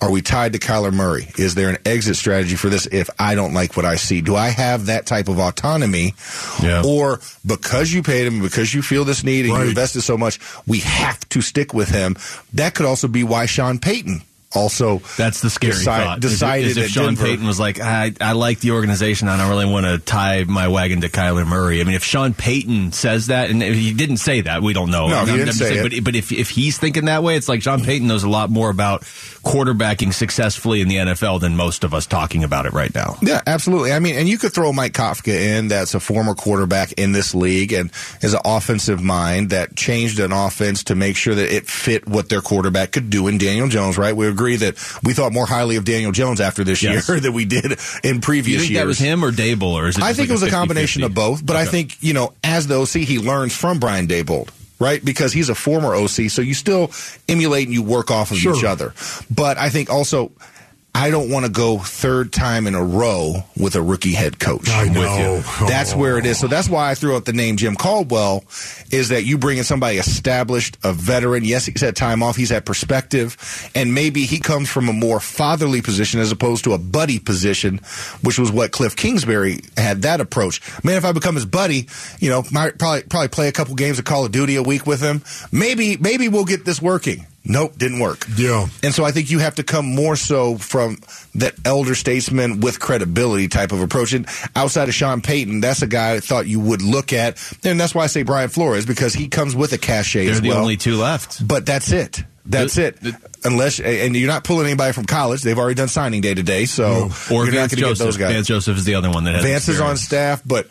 Are 0.01 0.09
we 0.11 0.21
tied 0.21 0.53
to 0.53 0.59
Kyler 0.59 0.91
Murray? 0.93 1.27
Is 1.37 1.55
there 1.55 1.69
an 1.69 1.77
exit 1.85 2.15
strategy 2.15 2.55
for 2.55 2.69
this 2.69 2.85
if 2.87 3.09
I 3.19 3.35
don't 3.35 3.53
like 3.53 3.75
what 3.77 3.85
I 3.85 3.95
see? 3.95 4.21
Do 4.21 4.35
I 4.35 4.49
have 4.49 4.87
that 4.87 5.05
type 5.05 5.27
of 5.27 5.39
autonomy? 5.39 6.13
Yeah. 6.61 6.83
Or 6.85 7.19
because 7.45 7.91
you 7.93 8.01
paid 8.03 8.27
him, 8.27 8.41
because 8.41 8.73
you 8.73 8.81
feel 8.81 9.05
this 9.05 9.23
need 9.23 9.45
and 9.45 9.53
Right. 9.53 9.63
you 9.63 9.69
invested 9.69 10.01
so 10.01 10.17
much, 10.17 10.39
we 10.67 10.79
have 10.79 11.27
to 11.29 11.41
stick 11.41 11.73
with 11.73 11.89
him? 11.89 12.15
That 12.53 12.73
could 12.75 12.85
also 12.85 13.07
be 13.07 13.23
why 13.23 13.45
Sean 13.45 13.77
Payton 13.79 14.23
also 14.53 15.01
That's 15.17 15.41
the 15.41 15.49
scary 15.49 15.73
decide- 15.73 16.03
thought. 16.05 16.23
is- 16.23 16.31
decided 16.31 16.67
is 16.67 16.77
if 16.77 16.83
at 16.85 16.89
Sean 16.91 17.05
Denver- 17.05 17.25
Payton 17.25 17.45
was 17.47 17.59
like, 17.59 17.79
ah, 17.81 17.85
I, 17.85 18.13
I 18.19 18.31
like 18.33 18.59
the 18.59 18.71
organization, 18.71 19.27
I 19.27 19.37
don't 19.37 19.49
really 19.49 19.65
want 19.71 19.85
to 19.85 19.97
tie 19.99 20.43
my 20.47 20.67
wagon 20.67 21.01
to 21.01 21.09
Kyler 21.09 21.45
Murray. 21.47 21.81
I 21.81 21.83
mean, 21.83 21.95
if 21.95 22.03
Sean 22.03 22.33
Payton 22.33 22.91
says 22.91 23.27
that, 23.27 23.49
and 23.49 23.61
if 23.63 23.75
he 23.75 23.93
didn't 23.93 24.17
say 24.17 24.41
that, 24.41 24.61
we 24.61 24.73
don't 24.73 24.91
know. 24.91 25.07
No, 25.07 25.13
he 25.25 25.31
I'm- 25.31 25.37
didn't 25.37 25.49
I'm 25.49 25.53
say 25.55 25.69
saying, 25.75 25.85
it. 25.85 25.95
But, 25.95 26.03
but 26.05 26.15
if 26.15 26.31
if 26.31 26.49
he's 26.49 26.77
thinking 26.77 27.05
that 27.05 27.23
way, 27.23 27.35
it's 27.35 27.47
like 27.49 27.61
Sean 27.61 27.83
Payton 27.83 28.07
knows 28.07 28.23
a 28.23 28.29
lot 28.29 28.49
more 28.49 28.69
about 28.69 29.03
quarterbacking 29.43 30.13
successfully 30.13 30.81
in 30.81 30.87
the 30.87 30.97
NFL 30.97 31.39
than 31.41 31.55
most 31.55 31.83
of 31.83 31.93
us 31.93 32.05
talking 32.05 32.43
about 32.43 32.65
it 32.65 32.73
right 32.73 32.93
now. 32.93 33.17
Yeah, 33.21 33.41
absolutely. 33.47 33.91
I 33.91 33.99
mean, 33.99 34.15
and 34.15 34.27
you 34.29 34.37
could 34.37 34.53
throw 34.53 34.71
Mike 34.71 34.93
Kafka 34.93 35.33
in, 35.33 35.67
that's 35.67 35.93
a 35.95 35.99
former 35.99 36.35
quarterback 36.35 36.93
in 36.93 37.11
this 37.11 37.33
league 37.33 37.73
and 37.73 37.91
is 38.21 38.33
an 38.33 38.41
offensive 38.45 39.01
mind 39.01 39.49
that 39.49 39.75
changed 39.75 40.19
an 40.19 40.31
offense 40.31 40.83
to 40.85 40.95
make 40.95 41.15
sure 41.15 41.33
that 41.35 41.53
it 41.53 41.67
fit 41.67 42.07
what 42.07 42.29
their 42.29 42.41
quarterback 42.41 42.91
could 42.91 43.09
do 43.09 43.27
in 43.27 43.37
Daniel 43.37 43.67
Jones, 43.67 43.97
right? 43.97 44.15
We 44.15 44.27
agree 44.41 44.55
that 44.57 44.75
we 45.03 45.13
thought 45.13 45.31
more 45.31 45.45
highly 45.45 45.75
of 45.75 45.85
Daniel 45.85 46.11
Jones 46.11 46.41
after 46.41 46.63
this 46.63 46.81
Yes. 46.81 47.07
year 47.07 47.19
than 47.25 47.33
we 47.33 47.45
did 47.45 47.79
in 48.03 48.21
previous 48.21 48.61
you 48.63 48.67
think 48.67 48.71
years. 48.71 48.81
that 48.81 48.87
was 48.87 48.99
him 48.99 49.23
or 49.23 49.31
Daboll, 49.31 49.73
or 49.73 49.87
is 49.87 49.97
it 49.97 50.03
I 50.03 50.07
think 50.13 50.29
like 50.29 50.29
it 50.29 50.33
was 50.33 50.43
a, 50.43 50.49
combination 50.49 51.03
50-50? 51.03 51.05
of 51.05 51.13
both, 51.13 51.45
but 51.45 51.55
I 51.55 51.65
think, 51.65 51.97
you 52.01 52.13
know, 52.13 52.33
as 52.43 52.67
the 52.67 52.75
OC, 52.81 53.05
he 53.05 53.19
learns 53.19 53.55
from 53.55 53.79
Brian 53.79 54.07
Daboll, 54.07 54.49
right? 54.79 55.03
Because 55.03 55.31
he's 55.31 55.49
a 55.49 55.55
former 55.55 55.93
OC, 55.95 56.29
so 56.31 56.41
you 56.41 56.53
still 56.55 56.91
emulate 57.29 57.67
and 57.67 57.73
you 57.73 57.83
work 57.83 58.09
off 58.09 58.31
of 58.31 58.37
Sure. 58.37 58.55
each 58.57 58.63
other. 58.63 58.93
But 59.29 59.57
I 59.59 59.69
think 59.69 59.89
also, 59.91 60.31
I 60.93 61.09
don't 61.09 61.29
want 61.31 61.45
to 61.45 61.51
go 61.51 61.77
third 61.77 62.33
time 62.33 62.67
in 62.67 62.75
a 62.75 62.83
row 62.83 63.43
with 63.57 63.75
a 63.75 63.81
rookie 63.81 64.11
head 64.11 64.39
coach. 64.39 64.69
I 64.69 64.83
with 64.83 64.93
know. 64.93 65.35
you. 65.37 65.67
That's 65.67 65.95
where 65.95 66.17
it 66.17 66.25
is. 66.25 66.37
So 66.39 66.47
that's 66.47 66.67
why 66.69 66.91
I 66.91 66.95
threw 66.95 67.15
out 67.15 67.25
the 67.25 67.33
name 67.33 67.55
Jim 67.55 67.75
Caldwell, 67.75 68.43
is 68.91 69.09
that 69.09 69.23
you 69.23 69.37
bring 69.37 69.57
in 69.57 69.63
somebody 69.63 69.97
established, 69.97 70.77
a 70.83 70.91
veteran. 70.91 71.45
Yes, 71.45 71.65
he's 71.65 71.81
had 71.81 71.95
time 71.95 72.21
off, 72.21 72.35
he's 72.35 72.49
had 72.49 72.65
perspective, 72.65 73.71
and 73.73 73.93
maybe 73.95 74.25
he 74.25 74.39
comes 74.39 74.69
from 74.69 74.89
a 74.89 74.93
more 74.93 75.19
fatherly 75.19 75.81
position 75.81 76.19
as 76.19 76.31
opposed 76.31 76.65
to 76.65 76.73
a 76.73 76.77
buddy 76.77 77.19
position, 77.19 77.79
which 78.21 78.37
was 78.37 78.51
what 78.51 78.71
Cliff 78.71 78.95
Kingsbury 78.95 79.61
had 79.77 80.01
that 80.01 80.19
approach. 80.19 80.61
Man, 80.83 80.97
if 80.97 81.05
I 81.05 81.13
become 81.13 81.35
his 81.35 81.45
buddy, 81.45 81.87
you 82.19 82.29
know, 82.29 82.43
might 82.51 82.77
probably 82.77 83.03
probably 83.03 83.29
play 83.29 83.47
a 83.47 83.53
couple 83.53 83.75
games 83.75 83.97
of 83.97 84.05
Call 84.05 84.25
of 84.25 84.31
Duty 84.31 84.55
a 84.55 84.63
week 84.63 84.85
with 84.85 85.01
him. 85.01 85.23
Maybe 85.51 85.95
maybe 85.97 86.27
we'll 86.27 86.45
get 86.45 86.65
this 86.65 86.81
working. 86.81 87.25
Nope, 87.43 87.75
didn't 87.77 87.99
work. 87.99 88.25
Yeah. 88.37 88.67
And 88.83 88.93
so 88.93 89.03
I 89.03 89.11
think 89.11 89.31
you 89.31 89.39
have 89.39 89.55
to 89.55 89.63
come 89.63 89.85
more 89.85 90.15
so 90.15 90.57
from 90.57 90.97
that 91.35 91.55
elder 91.65 91.95
statesman 91.95 92.59
with 92.59 92.79
credibility 92.79 93.47
type 93.47 93.71
of 93.71 93.81
approach. 93.81 94.13
And 94.13 94.27
outside 94.55 94.89
of 94.89 94.93
Sean 94.93 95.21
Payton, 95.21 95.59
that's 95.59 95.81
a 95.81 95.87
guy 95.87 96.13
I 96.13 96.19
thought 96.19 96.45
you 96.47 96.59
would 96.59 96.83
look 96.83 97.13
at. 97.13 97.37
And 97.63 97.79
that's 97.79 97.95
why 97.95 98.03
I 98.03 98.07
say 98.07 98.21
Brian 98.23 98.49
Flores, 98.49 98.85
because 98.85 99.13
he 99.13 99.27
comes 99.27 99.55
with 99.55 99.73
a 99.73 99.79
cachet 99.79 100.25
They're 100.25 100.33
as 100.33 100.41
the 100.41 100.49
well. 100.49 100.59
only 100.59 100.77
two 100.77 100.97
left. 100.97 101.45
But 101.45 101.65
that's 101.65 101.91
it. 101.91 102.23
That's 102.45 102.75
The- 102.75 102.85
it. 102.87 103.01
the- 103.01 103.17
Unless, 103.43 103.79
and 103.79 104.15
you're 104.15 104.27
not 104.27 104.43
pulling 104.43 104.67
anybody 104.67 104.93
from 104.93 105.05
college. 105.05 105.41
They've 105.41 105.57
already 105.57 105.73
done 105.73 105.87
signing 105.87 106.21
day 106.21 106.35
today. 106.35 106.65
So 106.65 107.09
Or 107.31 107.45
you're 107.45 107.45
not 107.45 107.53
Vance 107.53 107.53
going 107.53 107.69
to 107.69 107.75
get 107.77 107.81
Joseph. 107.87 108.05
those 108.05 108.17
guys. 108.17 108.33
Vance 108.33 108.47
Joseph 108.47 108.77
is 108.77 108.85
the 108.85 108.93
other 108.93 109.09
one 109.09 109.23
that 109.23 109.33
has 109.33 109.43
Vance 109.43 109.67
is 109.67 109.81
on 109.81 109.97
staff, 109.97 110.43
but 110.45 110.67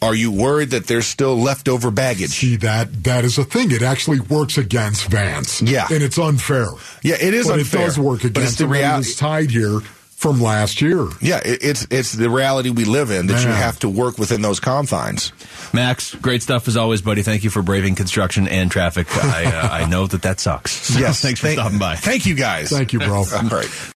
are 0.00 0.14
you 0.14 0.30
worried 0.30 0.70
that 0.70 0.86
there's 0.86 1.06
still 1.06 1.36
leftover 1.36 1.90
baggage? 1.90 2.30
See 2.30 2.56
that 2.56 3.04
that 3.04 3.24
is 3.24 3.36
a 3.38 3.44
thing. 3.44 3.70
It 3.72 3.82
actually 3.82 4.20
works 4.20 4.56
against 4.58 5.08
Vance. 5.10 5.60
Yeah. 5.62 5.86
and 5.90 6.02
it's 6.02 6.18
unfair. 6.18 6.68
Yeah, 7.02 7.16
it 7.20 7.34
is 7.34 7.46
but 7.48 7.58
unfair. 7.58 7.80
it 7.82 7.84
does 7.86 7.98
work 7.98 8.20
But 8.22 8.30
it's 8.30 8.38
against 8.38 8.58
the 8.58 8.64
him. 8.64 8.70
and 8.72 8.78
reality. 8.80 9.12
Tied 9.14 9.50
here 9.50 9.80
from 9.80 10.40
last 10.40 10.80
year. 10.80 11.06
Yeah, 11.20 11.38
it, 11.44 11.62
it's 11.62 11.86
it's 11.90 12.12
the 12.12 12.28
reality 12.30 12.70
we 12.70 12.84
live 12.84 13.10
in 13.12 13.26
that 13.28 13.42
you 13.44 13.50
have 13.50 13.78
to 13.80 13.88
work 13.88 14.18
within 14.18 14.42
those 14.42 14.58
confines. 14.60 15.32
Max, 15.72 16.14
great 16.16 16.42
stuff 16.42 16.66
as 16.68 16.76
always, 16.76 17.02
buddy. 17.02 17.22
Thank 17.22 17.44
you 17.44 17.50
for 17.50 17.62
braving 17.62 17.94
construction 17.94 18.48
and 18.48 18.70
traffic. 18.70 19.06
I 19.16 19.44
uh, 19.46 19.68
I 19.68 19.88
know 19.88 20.06
that 20.08 20.22
that 20.22 20.40
sucks. 20.40 20.72
So 20.72 20.98
Yes, 20.98 21.20
thanks 21.22 21.38
for 21.40 21.46
thank- 21.46 21.58
stopping 21.60 21.78
by. 21.78 21.94
Thank 21.96 22.26
you 22.26 22.34
guys. 22.34 22.70
Thank 22.70 22.92
you, 22.92 22.98
bro. 22.98 23.18
All 23.32 23.42
right. 23.48 23.92